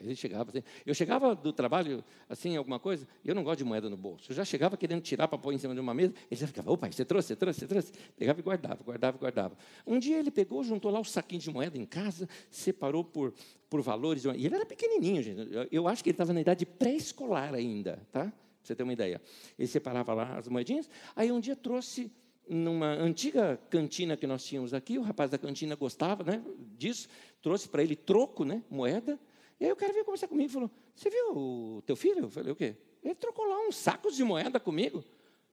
[0.00, 0.62] Ele chegava assim.
[0.84, 4.30] Eu chegava do trabalho, assim, alguma coisa, eu não gosto de moeda no bolso.
[4.30, 6.70] Eu já chegava querendo tirar para pôr em cima de uma mesa, ele já ficava,
[6.70, 7.92] opa, você trouxe, você trouxe, você trouxe.
[8.16, 9.56] Pegava e guardava, guardava, guardava.
[9.86, 13.34] Um dia ele pegou, juntou lá o saquinho de moeda em casa, separou por,
[13.68, 14.24] por valores.
[14.24, 15.50] E ele era pequenininho, gente.
[15.70, 18.24] Eu acho que ele estava na idade pré-escolar ainda, tá?
[18.24, 18.32] Para
[18.62, 19.20] você ter uma ideia.
[19.58, 20.88] Ele separava lá as moedinhas.
[21.16, 22.10] Aí um dia trouxe
[22.48, 26.42] numa antiga cantina que nós tínhamos aqui, o rapaz da cantina gostava né,
[26.76, 27.08] disso,
[27.42, 29.18] trouxe para ele troco, né, moeda,
[29.60, 32.20] e aí o cara veio conversar comigo e falou: Você viu o teu filho?
[32.20, 32.76] Eu falei: O quê?
[33.02, 35.04] Ele trocou lá uns sacos de moeda comigo.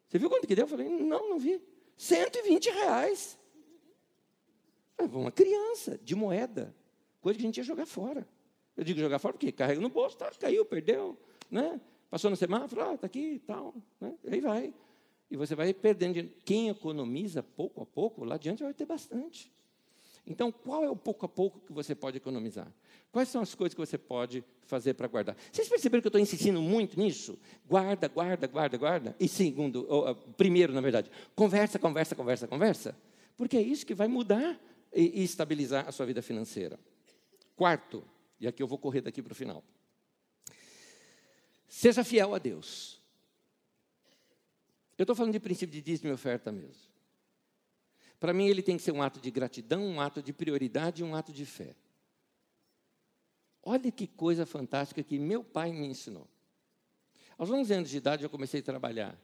[0.07, 0.65] Você viu quanto que deu?
[0.65, 1.61] Eu falei: Não, não vi.
[1.97, 3.37] 120 reais.
[5.11, 6.75] Uma criança de moeda,
[7.19, 8.27] coisa que a gente ia jogar fora.
[8.77, 11.17] Eu digo jogar fora porque carrega no bolso, tá, caiu, perdeu,
[11.49, 11.79] né?
[12.09, 13.73] Passou no semáforo, ah, está aqui e tal.
[13.99, 14.13] Né?
[14.27, 14.73] Aí vai.
[15.29, 16.29] E você vai perdendo.
[16.45, 19.51] Quem economiza pouco a pouco, lá adiante vai ter bastante.
[20.27, 22.71] Então, qual é o pouco a pouco que você pode economizar?
[23.11, 25.37] Quais são as coisas que você pode fazer para guardar?
[25.51, 27.37] Vocês perceberam que eu estou insistindo muito nisso?
[27.67, 29.15] Guarda, guarda, guarda, guarda.
[29.19, 32.97] E segundo, ou, primeiro, na verdade, conversa, conversa, conversa, conversa.
[33.37, 34.59] Porque é isso que vai mudar
[34.91, 36.79] e, e estabilizar a sua vida financeira.
[37.55, 38.03] Quarto,
[38.39, 39.63] e aqui eu vou correr daqui para o final.
[41.67, 43.01] Seja fiel a Deus.
[44.97, 46.94] Eu estou falando de princípio de dízimo e oferta mesmo.
[48.25, 51.05] Para mim, ele tem que ser um ato de gratidão, um ato de prioridade e
[51.05, 51.75] um ato de fé.
[53.61, 56.27] Olha que coisa fantástica que meu pai me ensinou.
[57.37, 59.15] Aos 11 anos de idade, eu comecei a trabalhar.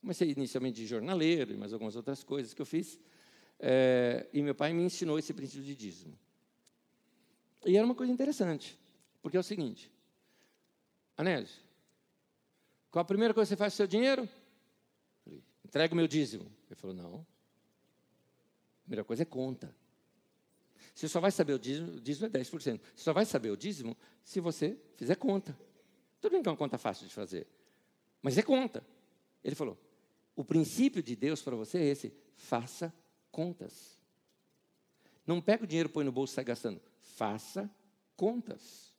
[0.00, 2.98] Comecei inicialmente de jornaleiro e mais algumas outras coisas que eu fiz.
[3.60, 6.18] É, e meu pai me ensinou esse princípio de dízimo.
[7.64, 8.76] E era uma coisa interessante,
[9.22, 9.92] porque é o seguinte:
[11.16, 11.62] Anésio,
[12.90, 14.28] qual a primeira coisa que você faz com o seu dinheiro?
[15.64, 16.50] Entrega o meu dízimo.
[16.68, 17.33] Ele falou: não.
[18.84, 19.74] A primeira coisa é conta.
[20.94, 22.50] Você só vai saber o dízimo, o dízimo é 10%.
[22.50, 25.58] Você só vai saber o dízimo se você fizer conta.
[26.20, 27.46] Tudo bem que é uma conta fácil de fazer,
[28.22, 28.86] mas é conta.
[29.42, 29.78] Ele falou:
[30.36, 32.94] o princípio de Deus para você é esse: faça
[33.30, 33.98] contas.
[35.26, 36.80] Não pega o dinheiro, põe no bolso e sai gastando.
[37.00, 37.70] Faça
[38.16, 38.92] contas.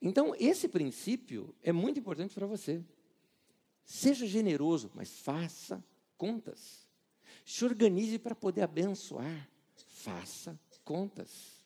[0.00, 2.84] Então, esse princípio é muito importante para você.
[3.84, 5.82] Seja generoso, mas faça
[6.16, 6.81] contas.
[7.44, 9.48] Se organize para poder abençoar.
[9.74, 11.62] Faça contas.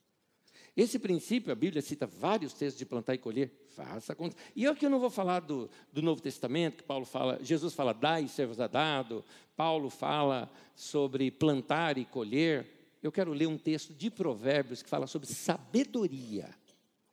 [0.77, 3.51] Esse princípio, a Bíblia cita vários textos de plantar e colher.
[3.75, 4.37] Faça contas.
[4.55, 7.95] E aqui eu não vou falar do, do Novo Testamento, que Paulo fala, Jesus fala,
[7.95, 9.25] dai e ser-vos dado.
[9.57, 12.67] Paulo fala sobre plantar e colher.
[13.03, 16.55] Eu quero ler um texto de Provérbios que fala sobre sabedoria.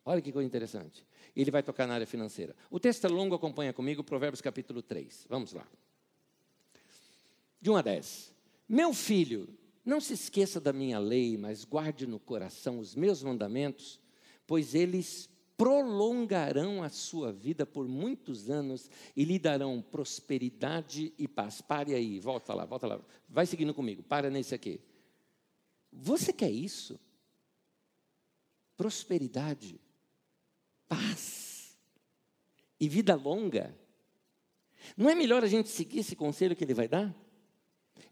[0.04, 1.06] Olha que coisa interessante.
[1.34, 2.54] Ele vai tocar na área financeira.
[2.70, 5.26] O texto é longo, acompanha comigo, Provérbios capítulo 3.
[5.28, 5.66] Vamos lá.
[7.62, 8.33] De 1 a 10.
[8.68, 9.48] Meu filho,
[9.84, 14.00] não se esqueça da minha lei, mas guarde no coração os meus mandamentos,
[14.46, 21.60] pois eles prolongarão a sua vida por muitos anos e lhe darão prosperidade e paz.
[21.60, 23.00] Pare aí, volta lá, volta lá.
[23.28, 24.80] Vai seguindo comigo, para nesse aqui.
[25.92, 26.98] Você quer isso?
[28.76, 29.80] Prosperidade,
[30.88, 31.76] paz
[32.80, 33.78] e vida longa.
[34.96, 37.14] Não é melhor a gente seguir esse conselho que ele vai dar?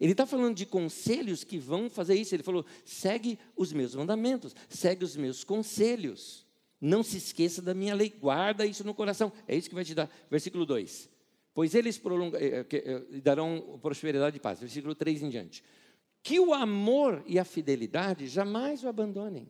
[0.01, 2.35] Ele está falando de conselhos que vão fazer isso.
[2.35, 6.47] Ele falou: segue os meus mandamentos, segue os meus conselhos.
[6.81, 9.33] Não se esqueça da minha lei, guarda isso no coração.
[9.47, 10.11] É isso que vai te dar.
[10.29, 11.09] Versículo 2.
[11.55, 14.59] Pois eles prolongam, eh, eh, eh, darão prosperidade e paz.
[14.59, 15.63] Versículo 3 em diante.
[16.23, 19.49] Que o amor e a fidelidade jamais o abandonem.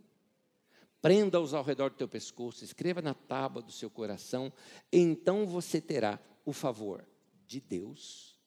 [1.00, 4.52] Prenda-os ao redor do teu pescoço, escreva na tábua do seu coração,
[4.92, 7.04] então você terá o favor
[7.44, 8.38] de Deus,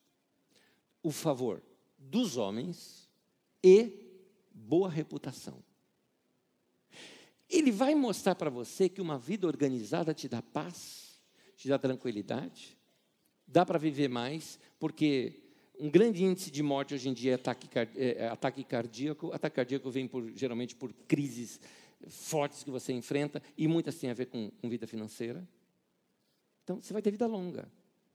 [1.03, 1.61] o favor
[2.09, 3.09] dos homens
[3.63, 3.91] e
[4.53, 5.63] boa reputação.
[7.49, 11.21] Ele vai mostrar para você que uma vida organizada te dá paz,
[11.55, 12.77] te dá tranquilidade,
[13.47, 15.43] dá para viver mais, porque
[15.79, 19.31] um grande índice de morte hoje em dia é ataque, é, é ataque cardíaco.
[19.33, 21.59] Ataque cardíaco vem por, geralmente por crises
[22.07, 25.47] fortes que você enfrenta, e muitas têm a ver com, com vida financeira.
[26.63, 27.71] Então, você vai ter vida longa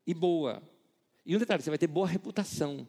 [0.06, 0.62] e boa.
[1.24, 2.86] E um detalhe, você vai ter boa reputação.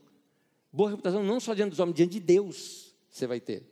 [0.72, 3.70] Boa reputação não só diante dos homens, diante de Deus você vai ter.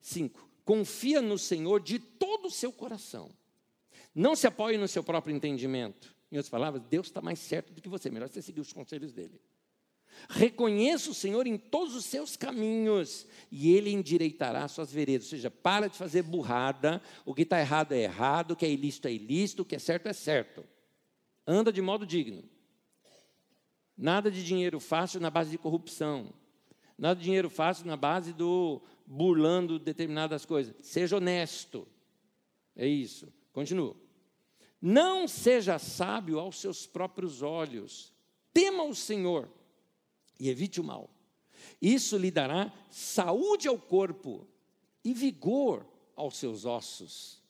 [0.00, 3.30] Cinco, confia no Senhor de todo o seu coração.
[4.14, 6.14] Não se apoie no seu próprio entendimento.
[6.30, 9.12] Em outras palavras, Deus está mais certo do que você, melhor você seguir os conselhos
[9.12, 9.40] dele.
[10.28, 15.26] Reconheça o Senhor em todos os seus caminhos e Ele endireitará suas veredas.
[15.26, 18.70] Ou seja, para de fazer burrada, o que está errado é errado, o que é
[18.70, 20.64] ilícito é ilícito, o que é certo é certo.
[21.46, 22.42] Anda de modo digno.
[23.96, 26.32] Nada de dinheiro fácil na base de corrupção.
[26.98, 30.74] Nada de dinheiro fácil na base do burlando determinadas coisas.
[30.80, 31.86] Seja honesto.
[32.76, 33.32] É isso.
[33.52, 33.96] Continua.
[34.80, 38.12] Não seja sábio aos seus próprios olhos.
[38.52, 39.50] Tema o Senhor
[40.38, 41.10] e evite o mal.
[41.80, 44.46] Isso lhe dará saúde ao corpo
[45.04, 47.42] e vigor aos seus ossos.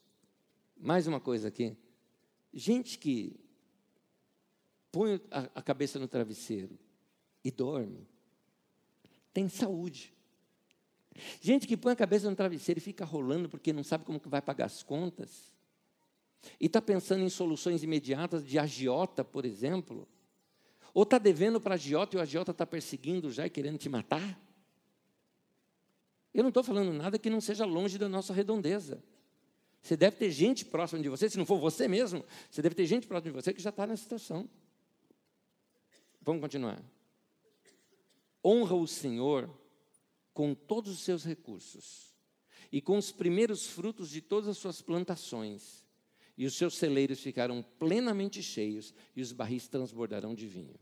[0.77, 1.77] Mais uma coisa aqui.
[2.53, 3.44] Gente que
[4.95, 6.79] põe a, cabeça no travesseiro
[7.43, 8.07] e dorme,
[9.33, 10.15] tem saúde.
[11.41, 14.29] Gente que põe a cabeça no travesseiro e fica rolando porque não sabe como que
[14.29, 15.53] vai pagar as contas,
[16.61, 20.07] e está pensando em soluções imediatas de agiota, por exemplo,
[20.93, 24.41] ou está devendo para agiota e o agiota está perseguindo já e querendo te matar?
[26.33, 29.03] Eu não estou falando nada que não seja longe da nossa redondeza.
[29.83, 32.87] Você deve ter gente próxima de você, se não for você mesmo, você deve ter
[32.87, 34.49] gente próxima de você que já está nessa situação.
[36.25, 36.83] Vamos continuar.
[38.43, 39.51] Honra o Senhor
[40.33, 42.15] com todos os seus recursos
[42.73, 45.85] e com os primeiros frutos de todas as suas plantações,
[46.37, 50.75] e os seus celeiros ficarão plenamente cheios e os barris transbordarão de vinho.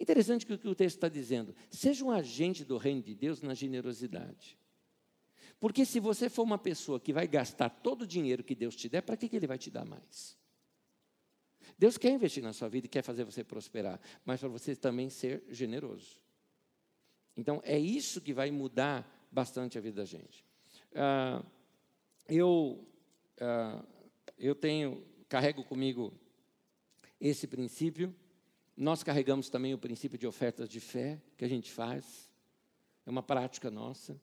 [0.00, 1.54] Interessante que o que o texto está dizendo.
[1.68, 4.56] Seja um agente do reino de Deus na generosidade.
[5.60, 8.88] Porque se você for uma pessoa que vai gastar todo o dinheiro que Deus te
[8.88, 10.38] der, para que, que Ele vai te dar mais?
[11.78, 15.08] Deus quer investir na sua vida e quer fazer você prosperar, mas para você também
[15.08, 16.18] ser generoso.
[17.36, 20.44] Então, é isso que vai mudar bastante a vida da gente.
[20.92, 21.40] Ah,
[22.28, 22.84] eu,
[23.40, 23.84] ah,
[24.36, 26.12] eu tenho, carrego comigo
[27.20, 28.12] esse princípio.
[28.76, 32.28] Nós carregamos também o princípio de ofertas de fé que a gente faz.
[33.06, 34.20] É uma prática nossa.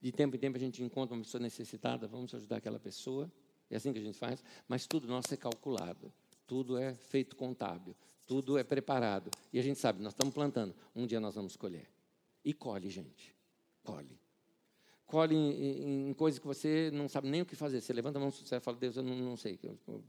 [0.00, 3.30] De tempo em tempo a gente encontra uma pessoa necessitada, vamos ajudar aquela pessoa.
[3.68, 6.12] É assim que a gente faz, mas tudo nosso é calculado
[6.52, 7.96] tudo é feito contábil,
[8.26, 9.30] tudo é preparado.
[9.50, 11.88] E a gente sabe, nós estamos plantando, um dia nós vamos colher.
[12.44, 13.34] E colhe, gente,
[13.82, 14.20] colhe.
[15.06, 17.80] Colhe em, em coisas que você não sabe nem o que fazer.
[17.80, 19.58] Você levanta a mão e fala, Deus, eu não, não sei.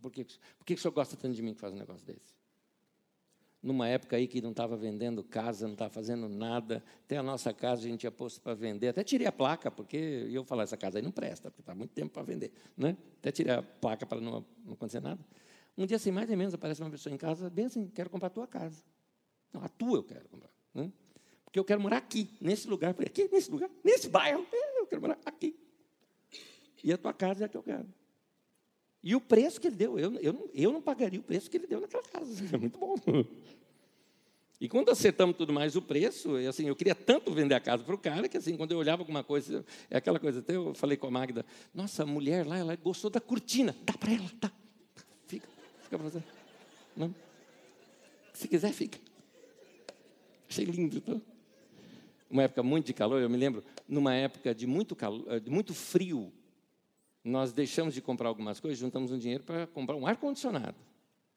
[0.02, 0.26] Por, que,
[0.58, 2.36] por que o senhor gosta tanto de mim que faz um negócio desse?
[3.64, 7.54] numa época aí que não estava vendendo casa, não estava fazendo nada, até a nossa
[7.54, 10.76] casa a gente tinha posto para vender, até tirei a placa, porque eu falar, essa
[10.76, 12.52] casa aí não presta, porque está muito tempo para vender.
[12.76, 12.98] Né?
[13.20, 15.26] Até tirei a placa para não, não acontecer nada.
[15.78, 18.28] Um dia, sem mais nem menos, aparece uma pessoa em casa, bem assim, quero comprar
[18.28, 18.84] a tua casa.
[19.52, 20.52] Não, a tua eu quero comprar.
[20.74, 20.92] Né?
[21.46, 22.94] Porque eu quero morar aqui, nesse lugar.
[22.94, 25.56] Falei, aqui, nesse lugar, nesse bairro, é, eu quero morar aqui.
[26.84, 27.88] E a tua casa é a que eu quero.
[29.04, 31.58] E o preço que ele deu, eu, eu, não, eu não pagaria o preço que
[31.58, 32.44] ele deu naquela casa.
[32.54, 32.96] É muito bom.
[34.62, 37.84] E quando acertamos tudo mais o preço, eu, assim, eu queria tanto vender a casa
[37.84, 40.74] para o cara que assim, quando eu olhava alguma coisa, é aquela coisa, até eu
[40.74, 44.32] falei com a Magda, nossa, a mulher lá, ela gostou da cortina, dá para ela,
[44.40, 44.50] dá.
[45.98, 46.24] Para você.
[46.96, 47.14] Não?
[48.34, 48.98] Se quiser, fica.
[50.50, 51.22] Achei lindo.
[52.30, 55.52] Uma época muito de calor, eu me lembro, numa época de muito, calor, eh, de
[55.52, 56.34] muito frio,
[57.24, 60.76] nós deixamos de comprar algumas coisas, juntamos um dinheiro para comprar um ar-condicionado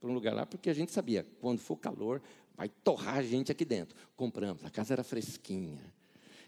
[0.00, 2.22] para um lugar lá, porque a gente sabia, quando for calor,
[2.56, 3.94] vai torrar a gente aqui dentro.
[4.16, 5.92] Compramos, a casa era fresquinha.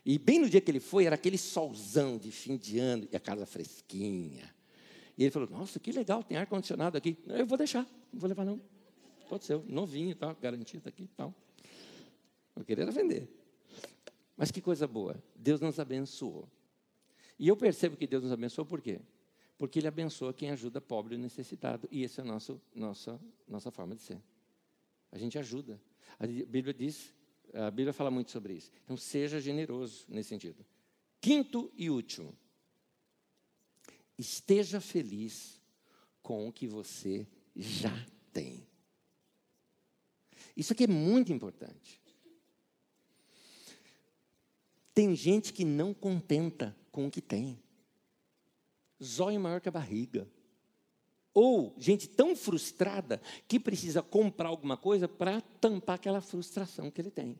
[0.04, 3.16] E bem no dia que ele foi, era aquele solzão de fim de ano, e
[3.16, 4.54] a casa fresquinha.
[5.18, 7.18] E ele falou: Nossa, que legal, tem ar-condicionado aqui.
[7.26, 8.60] Eu vou deixar, não vou levar não.
[9.28, 11.34] Pode ser, novinho, tal, garantido aqui tal.
[12.54, 13.28] Eu queria vender.
[14.36, 16.48] Mas que coisa boa, Deus nos abençoou.
[17.36, 19.00] E eu percebo que Deus nos abençoou por quê?
[19.58, 21.88] Porque Ele abençoa quem ajuda pobre e necessitado.
[21.90, 24.22] E essa é a nossa, nossa, nossa forma de ser.
[25.10, 25.80] A gente ajuda.
[26.18, 27.12] A Bíblia diz,
[27.52, 28.70] a Bíblia fala muito sobre isso.
[28.84, 30.64] Então, seja generoso nesse sentido.
[31.20, 32.32] Quinto e último.
[34.18, 35.60] Esteja feliz
[36.22, 37.94] com o que você já
[38.32, 38.66] tem.
[40.56, 42.02] Isso aqui é muito importante.
[44.92, 47.62] Tem gente que não contenta com o que tem.
[49.00, 50.28] Zóio maior que a barriga.
[51.32, 57.12] Ou gente tão frustrada que precisa comprar alguma coisa para tampar aquela frustração que ele
[57.12, 57.38] tem.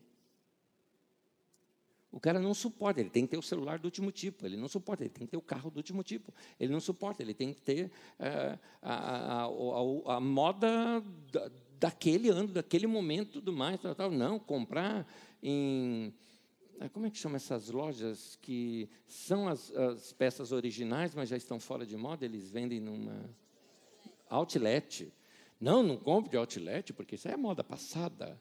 [2.11, 4.67] O cara não suporta, ele tem que ter o celular do último tipo, ele não
[4.67, 7.53] suporta, ele tem que ter o carro do último tipo, ele não suporta, ele tem
[7.53, 7.85] que ter
[8.19, 14.09] uh, a, a, a, a, moda da, daquele ano, daquele momento, tudo mais, tal, tal.
[14.09, 15.05] não, comprar
[15.41, 16.11] em
[16.79, 21.35] ah, como é que chama essas lojas que são as, as, peças originais, mas já
[21.35, 23.29] estão fora de moda, eles vendem numa
[24.29, 25.11] outlet.
[25.59, 28.39] Não, não compre de outlet, porque isso é moda passada.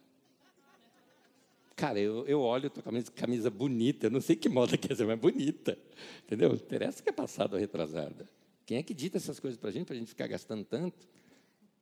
[1.79, 4.91] Cara, eu, eu olho, estou com camisa, camisa bonita, eu não sei que moda que
[4.91, 5.79] é essa, mas bonita.
[6.25, 6.53] Entendeu?
[6.53, 8.29] Interessa que é passada ou retrasada.
[8.67, 11.07] Quem é que dita essas coisas para a gente, para a gente ficar gastando tanto?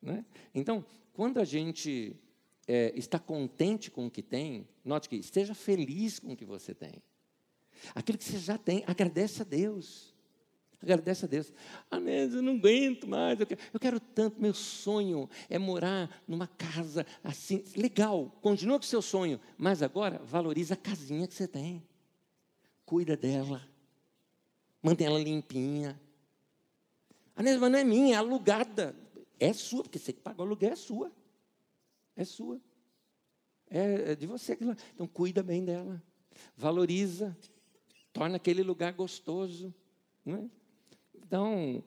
[0.03, 0.23] Né?
[0.55, 0.85] Então,
[1.15, 2.15] quando a gente
[2.69, 6.75] é, está contente com o que tem, note que esteja feliz com o que você
[6.75, 7.03] tem.
[7.95, 10.15] Aquilo que você já tem, agradece a Deus.
[10.83, 11.53] Agradece a Deus.
[11.91, 13.41] Ah, mas eu não aguento mais.
[13.41, 14.41] Eu quero, eu quero, tanto.
[14.41, 17.65] Meu sonho é morar numa casa assim.
[17.77, 19.41] Legal, continua com o seu sonho.
[19.57, 21.83] Mas agora, valoriza a casinha que você tem.
[22.85, 23.67] Cuida dela.
[24.83, 26.01] Mantém ela limpinha.
[27.35, 28.95] Ah, mas não é minha, é alugada.
[29.39, 31.13] É sua, porque você que paga o aluguel é sua.
[32.15, 32.61] É sua.
[33.69, 34.57] É, é de você.
[34.95, 36.03] Então, cuida bem dela.
[36.57, 37.37] Valoriza.
[38.13, 39.75] Torna aquele lugar gostoso.
[40.25, 40.51] Não é?
[41.27, 41.83] Então,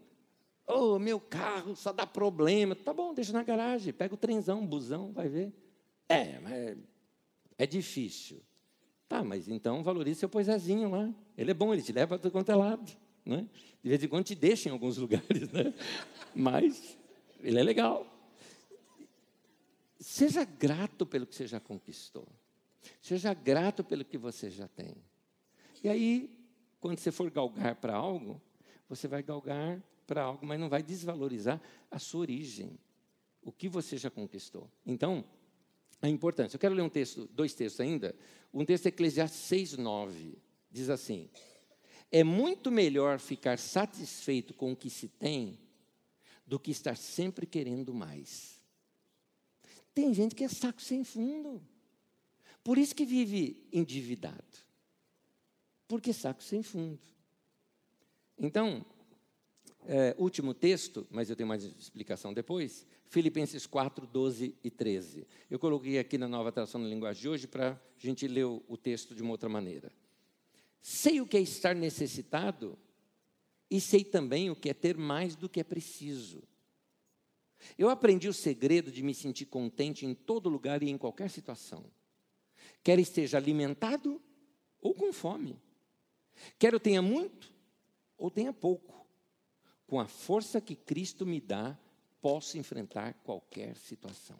[0.68, 2.76] oh, meu carro só dá problema.
[2.76, 5.54] Tá bom, deixa na garagem, pega o trenzão, o busão, vai ver.
[6.10, 6.78] É, mas
[7.58, 8.42] é difícil.
[9.08, 11.10] Tá, mas então valorize seu poisézinho lá.
[11.38, 12.92] Ele é bom, ele te leva para quanto é lado.
[13.26, 13.48] Né?
[13.82, 15.74] De vez em quando te deixa em alguns lugares, né?
[16.36, 16.98] mas
[17.42, 18.06] ele é legal.
[20.00, 22.28] Seja grato pelo que você já conquistou.
[23.02, 24.96] Seja grato pelo que você já tem.
[25.84, 26.38] E aí,
[26.80, 28.42] quando você for galgar para algo,
[28.90, 31.62] você vai galgar para algo, mas não vai desvalorizar
[31.92, 32.78] a sua origem,
[33.44, 34.70] o que você já conquistou.
[34.86, 35.24] Então,
[36.02, 36.56] a importância.
[36.56, 38.16] Eu quero ler um texto, dois textos ainda.
[38.54, 40.38] Um texto é Eclesiastes 6, 9.
[40.72, 41.30] Diz assim:
[42.12, 45.60] É muito melhor ficar satisfeito com o que se tem
[46.46, 48.60] do que estar sempre querendo mais.
[49.94, 51.62] Tem gente que é saco sem fundo.
[52.64, 54.58] Por isso que vive endividado.
[55.88, 57.00] Porque saco sem fundo.
[58.40, 58.86] Então,
[59.86, 65.28] é, último texto, mas eu tenho mais explicação depois, Filipenses 4, 12 e 13.
[65.50, 68.78] Eu coloquei aqui na nova tradução da linguagem de hoje para a gente ler o,
[68.78, 69.92] texto de uma outra maneira.
[70.82, 72.78] Sei o que é estar necessitado
[73.70, 76.42] e sei também o que é ter mais do que é preciso.
[77.78, 81.84] Eu aprendi o segredo de me sentir contente em todo lugar e em qualquer situação.
[82.82, 84.22] Quer esteja alimentado
[84.80, 85.60] ou com fome.
[86.58, 87.59] Quer eu tenha muito
[88.20, 89.08] ou tenha pouco,
[89.88, 91.76] com a força que Cristo me dá,
[92.22, 94.38] posso enfrentar qualquer situação.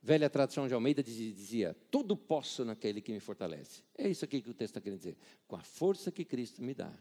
[0.00, 3.82] Velha tradição de Almeida dizia: Tudo posso naquele que me fortalece.
[3.96, 5.18] É isso aqui que o texto está querendo dizer.
[5.46, 6.92] Com a força que Cristo me dá,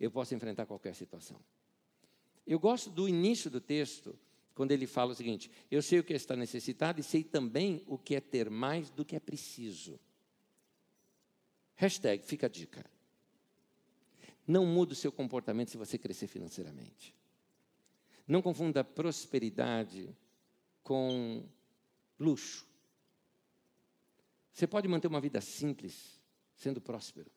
[0.00, 1.38] eu posso enfrentar qualquer situação.
[2.46, 4.18] Eu gosto do início do texto,
[4.54, 7.98] quando ele fala o seguinte: Eu sei o que está necessitado e sei também o
[7.98, 10.00] que é ter mais do que é preciso.
[11.76, 12.93] Hashtag, fica a dica.
[14.46, 17.14] Não muda o seu comportamento se você crescer financeiramente.
[18.26, 20.14] Não confunda prosperidade
[20.82, 21.46] com
[22.18, 22.66] luxo.
[24.52, 26.20] Você pode manter uma vida simples
[26.54, 27.30] sendo próspero.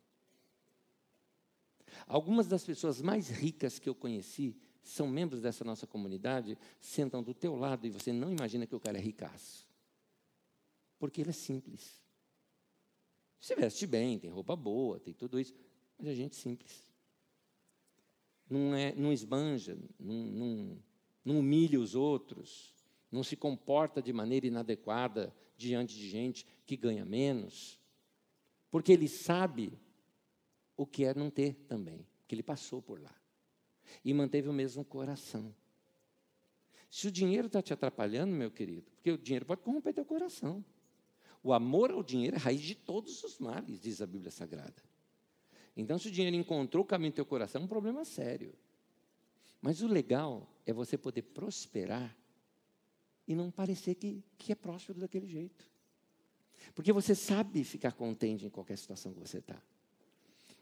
[2.06, 7.34] Algumas das pessoas mais ricas que eu conheci são membros dessa nossa comunidade, sentam do
[7.34, 9.68] teu lado e você não imagina que o cara é ricaço.
[11.00, 12.02] Porque ele é simples.
[13.40, 15.54] Se veste bem, tem roupa boa, tem tudo isso,
[15.98, 16.87] mas é gente simples
[18.50, 20.84] não, é, não esbanja, não, não,
[21.24, 22.76] não humilha os outros,
[23.12, 27.80] não se comporta de maneira inadequada diante de gente que ganha menos,
[28.70, 29.80] porque ele sabe
[30.76, 33.16] o que é não ter também, que ele passou por lá
[34.04, 35.54] e manteve o mesmo coração.
[36.90, 40.64] Se o dinheiro está te atrapalhando, meu querido, porque o dinheiro pode corromper teu coração.
[41.44, 44.84] O amor ao dinheiro é raiz de todos os males, diz a Bíblia Sagrada.
[45.78, 48.52] Então, se o dinheiro encontrou o caminho do teu coração, é um problema sério.
[49.62, 52.18] Mas o legal é você poder prosperar
[53.28, 55.70] e não parecer que, que é próspero daquele jeito.
[56.74, 59.62] Porque você sabe ficar contente em qualquer situação que você está.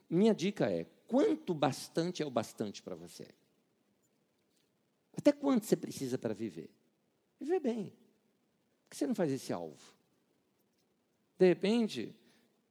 [0.09, 3.27] Minha dica é: quanto bastante é o bastante para você?
[5.15, 6.69] Até quanto você precisa para viver?
[7.39, 7.93] Viver bem.
[8.83, 9.81] Por que você não faz esse alvo?
[11.37, 12.13] De repente,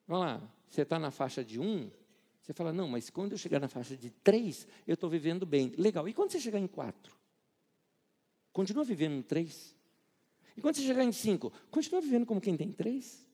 [0.07, 1.91] vamos lá, você está na faixa de um,
[2.45, 5.73] você fala, não, mas quando eu chegar na faixa de três, eu estou vivendo bem.
[5.79, 6.07] Legal.
[6.07, 7.17] E quando você chegar em quatro?
[8.53, 9.75] Continua vivendo no três?
[10.55, 11.51] E quando você chegar em cinco?
[11.71, 13.27] Continua vivendo como quem tem três?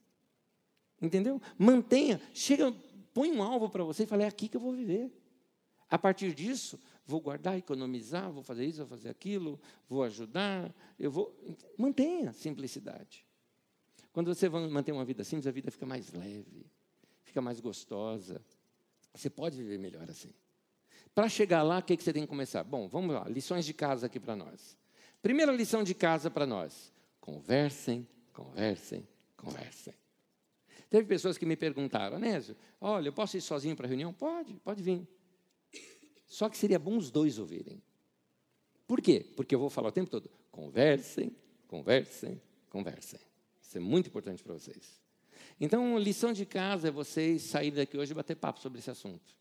[1.02, 1.42] Entendeu?
[1.58, 2.72] Mantenha, chega,
[3.12, 5.10] põe um alvo para você e fala, é aqui que eu vou viver.
[5.88, 9.58] A partir disso, vou guardar, economizar, vou fazer isso, vou fazer aquilo,
[9.88, 11.36] vou ajudar, eu vou.
[11.76, 13.26] Mantenha simplicidade.
[14.12, 16.64] Quando você mantém uma vida simples, a vida fica mais leve,
[17.24, 18.40] fica mais gostosa.
[19.14, 20.32] Você pode viver melhor assim.
[21.14, 22.62] Para chegar lá, o que, que você tem que começar?
[22.62, 24.76] Bom, vamos lá, lições de casa aqui para nós.
[25.20, 29.06] Primeira lição de casa para nós: conversem, conversem,
[29.36, 29.94] conversem.
[30.88, 34.12] Teve pessoas que me perguntaram, Anésio, olha, eu posso ir sozinho para a reunião?
[34.12, 35.06] Pode, pode vir.
[36.26, 37.82] Só que seria bom os dois ouvirem.
[38.86, 39.24] Por quê?
[39.36, 41.36] Porque eu vou falar o tempo todo: conversem,
[41.68, 43.20] conversem, conversem.
[43.60, 44.99] Isso é muito importante para vocês.
[45.60, 49.36] Então, lição de casa é vocês saírem daqui hoje e bater papo sobre esse assunto.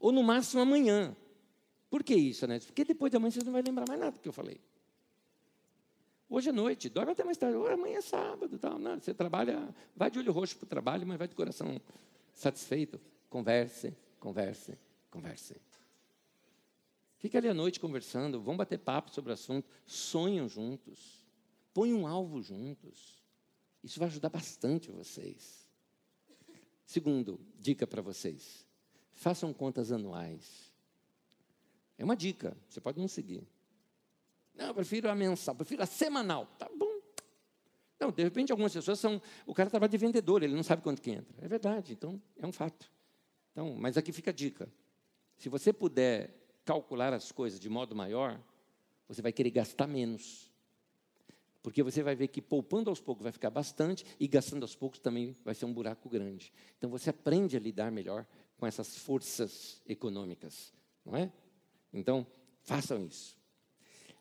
[0.00, 1.16] Ou no máximo amanhã.
[1.88, 2.58] Por que isso, né?
[2.58, 4.60] Porque depois de amanhã vocês não vão lembrar mais nada do que eu falei.
[6.28, 7.56] Hoje é noite, dorme até mais tarde.
[7.56, 8.58] Hoje, amanhã é sábado.
[8.58, 8.78] Tal.
[8.78, 11.80] Não, você trabalha, vai de olho roxo para o trabalho, mas vai de coração
[12.34, 13.00] satisfeito.
[13.30, 14.76] Converse, converse,
[15.10, 15.56] converse.
[17.16, 21.24] Fica ali à noite conversando, vão bater papo sobre o assunto, sonham juntos,
[21.72, 23.18] põem um alvo juntos.
[23.82, 25.68] Isso vai ajudar bastante vocês.
[26.84, 28.66] Segundo, dica para vocês:
[29.12, 30.72] façam contas anuais.
[31.96, 33.46] É uma dica, você pode não seguir.
[34.54, 36.46] Não, eu prefiro a mensal, prefiro a semanal.
[36.58, 36.98] Tá bom.
[38.00, 39.20] Não, de repente algumas pessoas são.
[39.46, 41.34] O cara trabalha de vendedor, ele não sabe quanto que entra.
[41.44, 42.90] É verdade, então é um fato.
[43.52, 44.72] Então, mas aqui fica a dica.
[45.36, 46.34] Se você puder
[46.64, 48.40] calcular as coisas de modo maior,
[49.08, 50.47] você vai querer gastar menos.
[51.62, 55.00] Porque você vai ver que poupando aos poucos vai ficar bastante e gastando aos poucos
[55.00, 56.52] também vai ser um buraco grande.
[56.76, 58.26] Então você aprende a lidar melhor
[58.56, 60.72] com essas forças econômicas,
[61.04, 61.32] não é?
[61.92, 62.26] Então,
[62.62, 63.36] façam isso.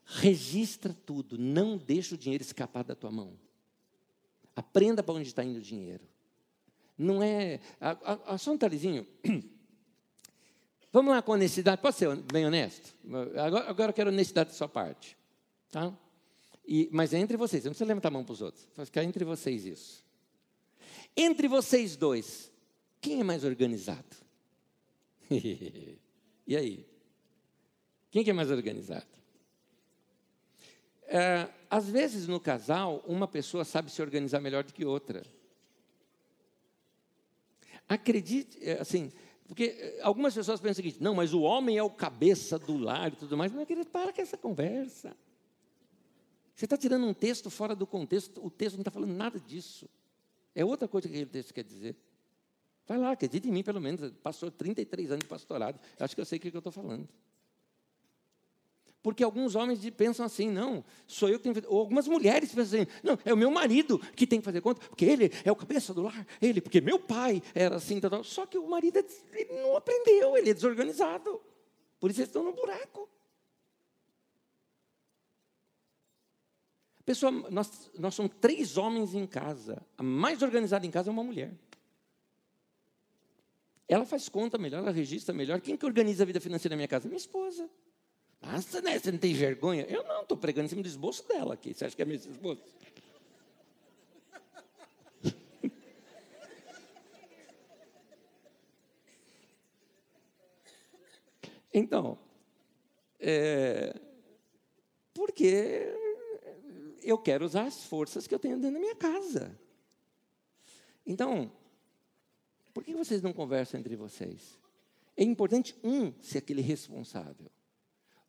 [0.05, 3.37] Registra tudo, não deixe o dinheiro escapar da tua mão.
[4.55, 6.03] Aprenda para onde está indo o dinheiro.
[6.97, 7.59] Não é.
[7.79, 9.05] A, a só um talizinho.
[10.91, 11.81] Vamos lá com honestidade.
[11.81, 12.95] Pode ser bem honesto?
[13.35, 15.15] Agora, agora eu quero honestidade da sua parte.
[15.69, 15.93] Tá?
[16.67, 18.67] E, mas é entre vocês, não precisa levantar a mão para os outros.
[18.75, 20.03] Vai ficar entre vocês isso.
[21.15, 22.51] Entre vocês dois,
[22.99, 24.17] quem é mais organizado?
[25.31, 26.85] e aí?
[28.11, 29.07] Quem que é mais organizado?
[31.03, 35.23] É, às vezes no casal, uma pessoa sabe se organizar melhor do que outra.
[37.87, 39.11] Acredite, é, assim,
[39.47, 42.77] porque eh, algumas pessoas pensam o seguinte: não, mas o homem é o cabeça do
[42.77, 43.51] lar e tudo mais.
[43.51, 45.15] Meu querido, para com essa conversa.
[46.57, 49.87] Você está tirando um texto fora do contexto, o texto não está falando nada disso.
[50.55, 51.95] É outra coisa que aquele texto quer dizer.
[52.87, 54.11] Vai lá, acredite em mim, pelo menos.
[54.23, 55.79] Passou 33 anos de pastorado.
[55.99, 57.07] Acho que eu sei o que eu estou falando.
[59.03, 61.71] Porque alguns homens pensam assim, não, sou eu que tenho que fazer.
[61.71, 64.81] Ou algumas mulheres pensam assim, não, é o meu marido que tem que fazer conta,
[64.89, 68.23] porque ele é o cabeça do lar, ele, porque meu pai era assim, tal, tal.
[68.23, 68.97] só que o marido
[69.31, 71.39] ele não aprendeu, ele é desorganizado.
[71.99, 73.07] Por isso eles estão no buraco.
[77.07, 79.81] Pessoal, nós, nós somos três homens em casa.
[79.97, 81.53] A mais organizada em casa é uma mulher.
[83.87, 85.61] Ela faz conta melhor, ela registra melhor.
[85.61, 87.07] Quem que organiza a vida financeira da minha casa?
[87.07, 87.69] Minha esposa.
[88.41, 88.99] Nossa, né?
[88.99, 89.85] Você não tem vergonha?
[89.87, 91.73] Eu não, estou pregando em cima do esboço dela aqui.
[91.73, 92.61] Você acha que é meu esboço?
[101.73, 102.17] Então,
[103.19, 103.93] é,
[105.13, 106.06] porque
[107.07, 109.57] eu quero usar as forças que eu tenho dentro da minha casa.
[111.05, 111.51] Então,
[112.73, 114.59] por que vocês não conversam entre vocês?
[115.15, 117.49] É importante um ser aquele responsável.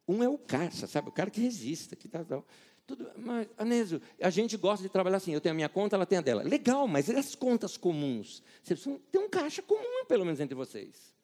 [0.07, 1.09] Um é o caixa, sabe?
[1.09, 1.95] O cara que resiste.
[1.97, 2.43] Que tá, tá,
[2.87, 5.35] tudo, mas, Anésio, a gente gosta de trabalhar assim.
[5.35, 6.43] Eu tenho a minha conta, ela tem a dela.
[6.43, 8.43] Legal, mas e as contas comuns?
[8.63, 11.15] Vocês precisam ter um caixa comum, pelo menos, entre vocês.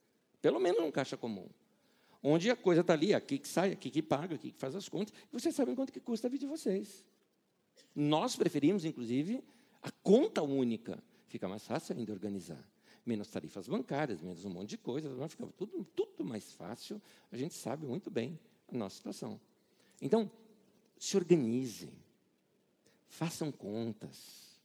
[0.43, 1.49] Pelo menos um caixa comum.
[2.23, 4.89] Onde a coisa está ali, aqui que sai, aqui que paga, aqui que faz as
[4.89, 5.15] contas.
[5.33, 7.05] E vocês sabem quanto que custa a vida de vocês.
[7.95, 9.43] Nós preferimos, inclusive,
[9.83, 11.03] a conta única.
[11.29, 12.63] Fica mais fácil ainda organizar.
[13.05, 15.17] Menos tarifas bancárias, menos um monte de coisas.
[15.17, 17.01] Vai ficar tudo, tudo mais fácil.
[17.31, 18.39] A gente sabe muito bem
[18.73, 19.41] a nossa situação.
[20.01, 20.31] Então,
[20.99, 21.93] se organizem,
[23.07, 24.59] façam contas,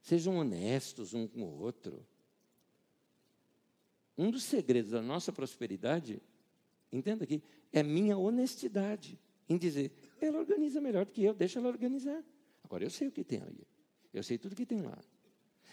[0.00, 2.06] sejam honestos um com o outro.
[4.16, 6.20] Um dos segredos da nossa prosperidade,
[6.92, 7.42] entenda aqui,
[7.72, 9.18] é minha honestidade
[9.48, 12.22] em dizer, ela organiza melhor do que eu, deixa ela organizar.
[12.62, 13.66] Agora eu sei o que tem ali,
[14.12, 14.98] eu sei tudo que tem lá.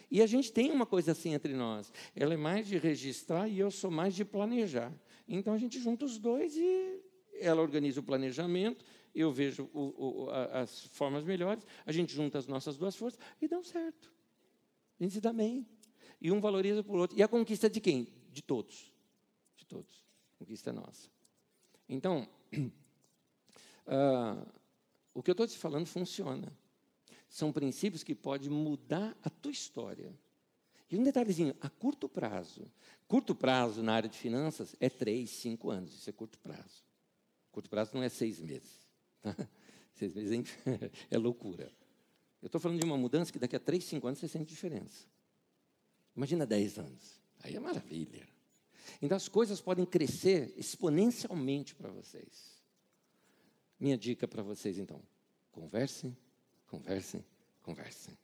[0.09, 1.91] E a gente tem uma coisa assim entre nós.
[2.15, 4.93] Ela é mais de registrar e eu sou mais de planejar.
[5.27, 7.01] Então a gente junta os dois e
[7.39, 12.47] ela organiza o planejamento, eu vejo o, o, as formas melhores, a gente junta as
[12.47, 14.11] nossas duas forças e dá certo.
[14.99, 15.67] A gente se dá bem.
[16.21, 17.17] E um valoriza por outro.
[17.17, 18.07] E a conquista de quem?
[18.31, 18.93] De todos.
[19.55, 20.03] De todos.
[20.35, 21.09] A conquista é nossa.
[21.87, 22.27] Então,
[23.87, 24.45] uh,
[25.13, 26.51] o que eu estou te falando funciona.
[27.29, 30.13] São princípios que podem mudar a tua história.
[30.89, 32.71] E um detalhezinho, a curto prazo.
[33.07, 35.93] Curto prazo na área de finanças é três, cinco anos.
[35.93, 36.83] Isso é curto prazo.
[37.51, 38.87] Curto prazo não é seis meses.
[39.21, 39.35] Tá?
[39.93, 40.43] Vocês veem,
[41.09, 41.71] é loucura.
[42.41, 45.07] Eu estou falando de uma mudança que daqui a 3, 5 anos você sente diferença.
[46.15, 47.21] Imagina 10 anos.
[47.41, 48.27] Aí é maravilha.
[49.01, 52.54] Então as coisas podem crescer exponencialmente para vocês.
[53.79, 55.01] Minha dica para vocês então:
[55.51, 56.15] conversem,
[56.67, 57.23] conversem,
[57.61, 58.17] conversem.